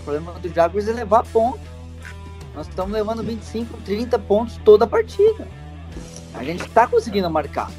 [0.00, 1.58] O problema do Jaguars é levar ponto.
[2.54, 5.46] Nós estamos levando 25, 30 pontos toda a partida.
[6.34, 7.70] A gente está conseguindo marcar.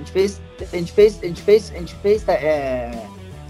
[0.00, 0.40] A gente fez,
[0.72, 2.90] a gente fez, a gente fez, a gente fez é,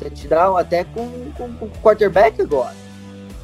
[0.01, 2.75] touchdown até com, com, com quarterback agora.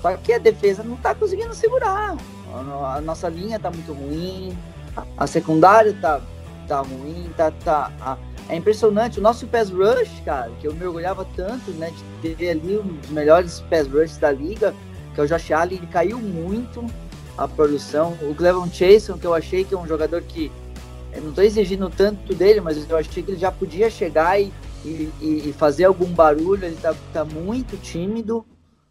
[0.03, 2.17] Só que a defesa não está conseguindo segurar.
[2.53, 4.57] A, a nossa linha está muito ruim.
[5.17, 6.21] A secundária tá,
[6.67, 9.21] tá ruim, tá, tá, a- é impressionante.
[9.21, 11.93] O nosso pass rush, cara, que eu me orgulhava tanto, né,
[12.23, 14.75] de ter ali um dos melhores pass rushes da liga,
[15.15, 16.85] que é o Josh Allen, ele caiu muito
[17.39, 18.17] a produção.
[18.23, 20.51] O Clevon Chason, que eu achei que é um jogador que
[21.17, 24.53] eu não tô exigindo tanto dele, mas eu achei que ele já podia chegar e,
[24.85, 26.65] e, e- fazer algum barulho.
[26.65, 28.45] Ele tá, tá muito tímido,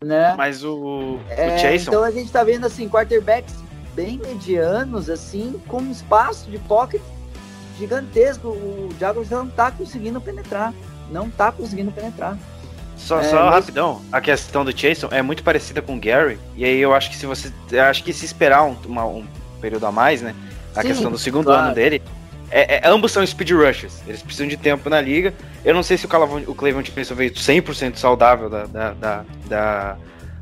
[0.03, 0.33] né?
[0.37, 3.55] Mas o, É, o Jason, Então a gente tá vendo assim, quarterbacks
[3.95, 7.01] bem medianos, assim, com um espaço de pocket
[7.77, 8.47] gigantesco.
[8.49, 10.73] O Jaguars não tá conseguindo penetrar.
[11.11, 12.37] Não tá conseguindo penetrar.
[12.97, 16.39] só, é, só mas- rapidão, a questão do Jason é muito parecida com o Gary,
[16.55, 17.51] e aí eu acho que se você.
[17.71, 19.25] eu acho que se esperar um, uma- um
[19.61, 20.33] período a mais, né?
[20.75, 21.65] A Sim, questão do segundo claro.
[21.67, 22.01] ano dele.
[22.51, 25.33] É, é- ambos são speed rushers, eles precisam de tempo na liga.
[25.63, 29.25] Eu não sei se o, Calavon, o Cleveland Jason veio 100% saudável da, da, da-
[29.47, 29.97] da-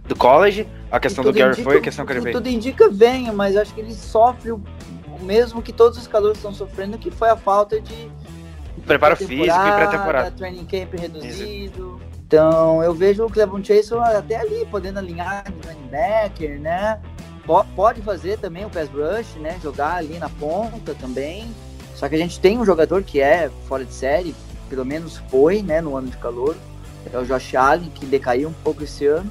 [0.06, 0.68] do college.
[0.92, 2.36] A questão do Gary indica- foi, a questão que ele veio.
[2.36, 4.62] Tudo indica venha, mas acho que ele sofre o
[5.22, 8.12] mesmo que todos os calores estão sofrendo, que foi a falta de
[8.86, 10.32] Preparo físico e pré-temporada.
[10.32, 12.02] Training camp reduzido.
[12.28, 17.00] Então, eu vejo o Clevon Chason até ali, podendo alinhar de running backer, né?
[17.46, 19.60] Po- Pode fazer também o pass rush, né?
[19.62, 21.54] Jogar ali na ponta também.
[21.96, 24.34] Só que a gente tem um jogador que é fora de série,
[24.70, 25.82] pelo menos foi, né?
[25.82, 26.56] No ano de calor.
[27.12, 29.30] É o Josh Allen, que decaiu um pouco esse ano.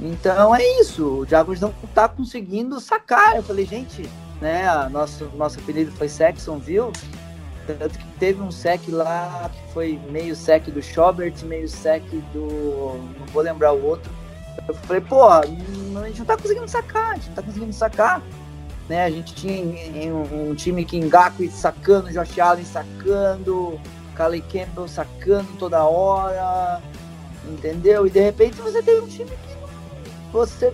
[0.00, 3.36] Então é isso, o Jaguars não tá conseguindo sacar.
[3.36, 4.08] Eu falei, gente,
[4.40, 4.68] né?
[4.68, 6.90] A nosso, nosso apelido foi Saxonville.
[7.64, 12.02] Tanto que teve um sec lá que foi meio sec do Schobert, meio sec
[12.32, 12.98] do.
[13.20, 14.10] Não vou lembrar o outro.
[14.68, 18.22] Eu falei, pô, a gente não tá conseguindo sacar, a gente não tá conseguindo sacar.
[18.88, 19.04] Né?
[19.04, 23.80] A gente tinha um, time que Ngaku sacando, Josh Allen sacando,
[24.14, 26.80] Calais Campbell sacando toda hora,
[27.44, 28.06] entendeu?
[28.06, 30.72] E de repente você tem um time que você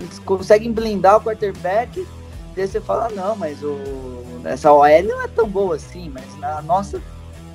[0.00, 2.06] eles conseguem blindar o quarterback,
[2.56, 3.78] daí você fala, não, mas o,
[4.44, 7.00] essa OL não é tão boa assim, mas a nossa,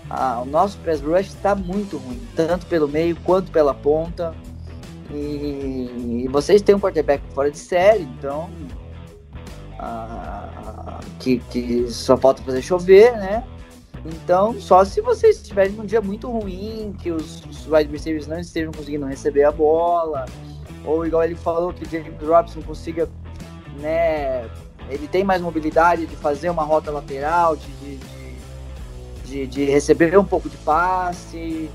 [0.09, 4.33] a- o nosso press rush está muito ruim, tanto pelo meio quanto pela ponta.
[5.11, 8.49] E, e vocês têm um quarterback fora de série, então
[11.19, 13.43] que, que só falta fazer chover, né?
[14.05, 18.39] Então, só se vocês estiverem num dia muito ruim, que os, os wide receivers não
[18.39, 20.25] estejam conseguindo receber a bola,
[20.85, 23.09] ou igual ele falou que o James Robinson consiga,
[23.79, 24.49] né?
[24.89, 27.99] Ele tem mais mobilidade de fazer uma rota lateral, de, de,
[29.25, 31.69] de, de receber um pouco de passe.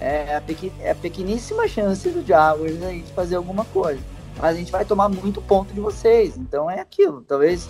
[0.00, 4.00] É a, pequ, é a pequeníssima chance do Jaguars aí de fazer alguma coisa.
[4.36, 6.36] Mas a gente vai tomar muito ponto de vocês.
[6.36, 7.22] Então é aquilo.
[7.22, 7.68] Talvez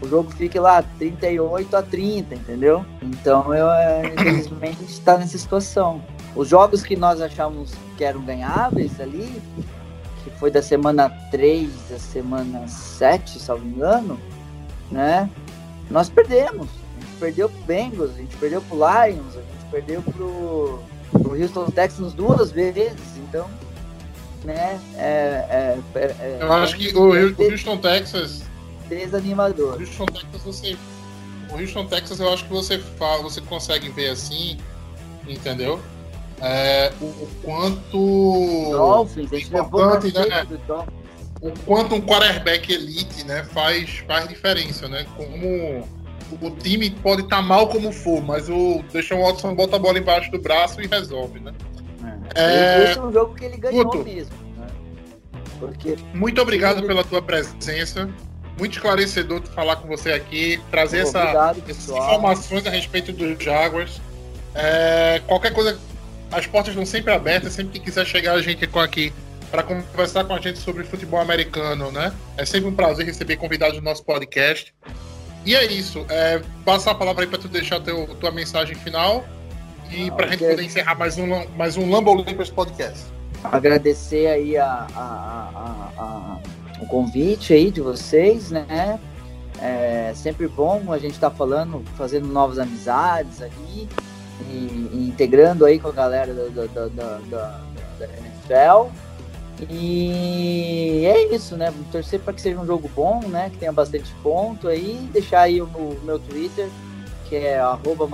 [0.00, 2.84] o jogo fique lá 38 a 30, entendeu?
[3.02, 6.02] Então eu, é, infelizmente, a gente está nessa situação.
[6.36, 9.40] Os jogos que nós achamos que eram ganháveis ali,
[10.22, 14.20] que foi da semana 3 à semana 7, se não me engano,
[14.90, 15.30] né?
[15.90, 16.68] Nós perdemos.
[16.96, 20.82] A gente perdeu pro Bengals, a gente perdeu pro Lions, a gente perdeu pro,
[21.22, 23.16] pro Houston Texans duas vezes.
[23.16, 23.48] Então,
[24.44, 24.80] né?
[24.96, 28.42] É, é, é, Eu acho que o, o Houston, Texas.
[28.88, 29.76] Desanimador.
[29.76, 30.76] O Houston, Texas, você.
[31.50, 34.58] O Houston, Texas, eu acho que você fala, você consegue ver assim,
[35.26, 35.80] entendeu?
[36.40, 38.70] É, o, o quanto.
[38.70, 40.46] Dolphins, a gente levou importante, né?
[41.40, 45.06] o quanto um quarterback elite, né, faz, faz diferença, né?
[45.14, 45.86] Como
[46.40, 50.30] o time pode estar mal como for, mas o Deshaun Watson bota a bola embaixo
[50.30, 51.52] do braço e resolve, né?
[52.34, 54.04] É, Esse é um jogo que ele ganhou Guto.
[54.04, 54.34] mesmo.
[54.56, 54.66] Né?
[55.58, 58.08] Porque Muito obrigado pela tua presença.
[58.58, 63.42] Muito esclarecedor de falar com você aqui, trazer essa, obrigado, essas informações a respeito dos
[63.42, 64.00] Jaguars.
[64.54, 65.78] É, qualquer coisa,
[66.30, 69.12] as portas estão sempre abertas, sempre que quiser chegar a gente com aqui
[69.50, 72.12] para conversar com a gente sobre futebol americano, né?
[72.36, 74.74] É sempre um prazer receber convidados do nosso podcast.
[75.44, 76.04] E é isso.
[76.08, 79.24] É, passar a palavra aí para tu deixar teu, tua mensagem final
[79.90, 81.26] e para a gente poder encerrar mais um,
[81.56, 83.04] mais um Lambo Limpers podcast.
[83.44, 85.50] agradecer aí a, a-
[85.98, 86.38] a-
[86.80, 88.98] o convite aí de vocês, né?
[89.60, 93.88] É sempre bom a gente estar falando, fazendo novas amizades ali
[94.50, 97.60] e, e integrando aí com a galera da, da, da- da-
[97.98, 98.90] da NFL.
[99.70, 101.72] E é isso, né?
[101.92, 103.50] Torcer para que seja um jogo bom, né?
[103.50, 105.08] Que tenha bastante ponto aí.
[105.12, 106.68] Deixar aí o meu, meu Twitter,
[107.28, 108.06] que é arroba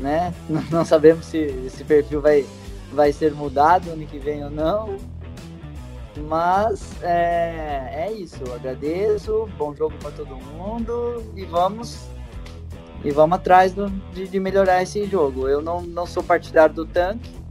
[0.00, 0.34] né?
[0.48, 2.44] Não, não sabemos se esse perfil vai,
[2.92, 4.96] vai ser mudado ano que vem ou não.
[6.28, 8.42] Mas é, é isso.
[8.54, 9.48] Agradeço.
[9.56, 11.22] Bom jogo para todo mundo.
[11.34, 12.06] E vamos.
[13.04, 15.48] E vamos atrás do- de, de melhorar esse jogo.
[15.48, 17.41] Eu não, não sou partidário do tanque.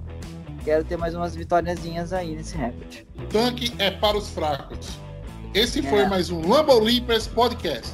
[0.63, 3.07] Quero ter mais umas vitóriazinhas aí nesse recorde.
[3.29, 4.97] Tanque é para os fracos.
[5.53, 6.07] Esse foi É.
[6.07, 7.89] mais um Lambo Limpers podcast.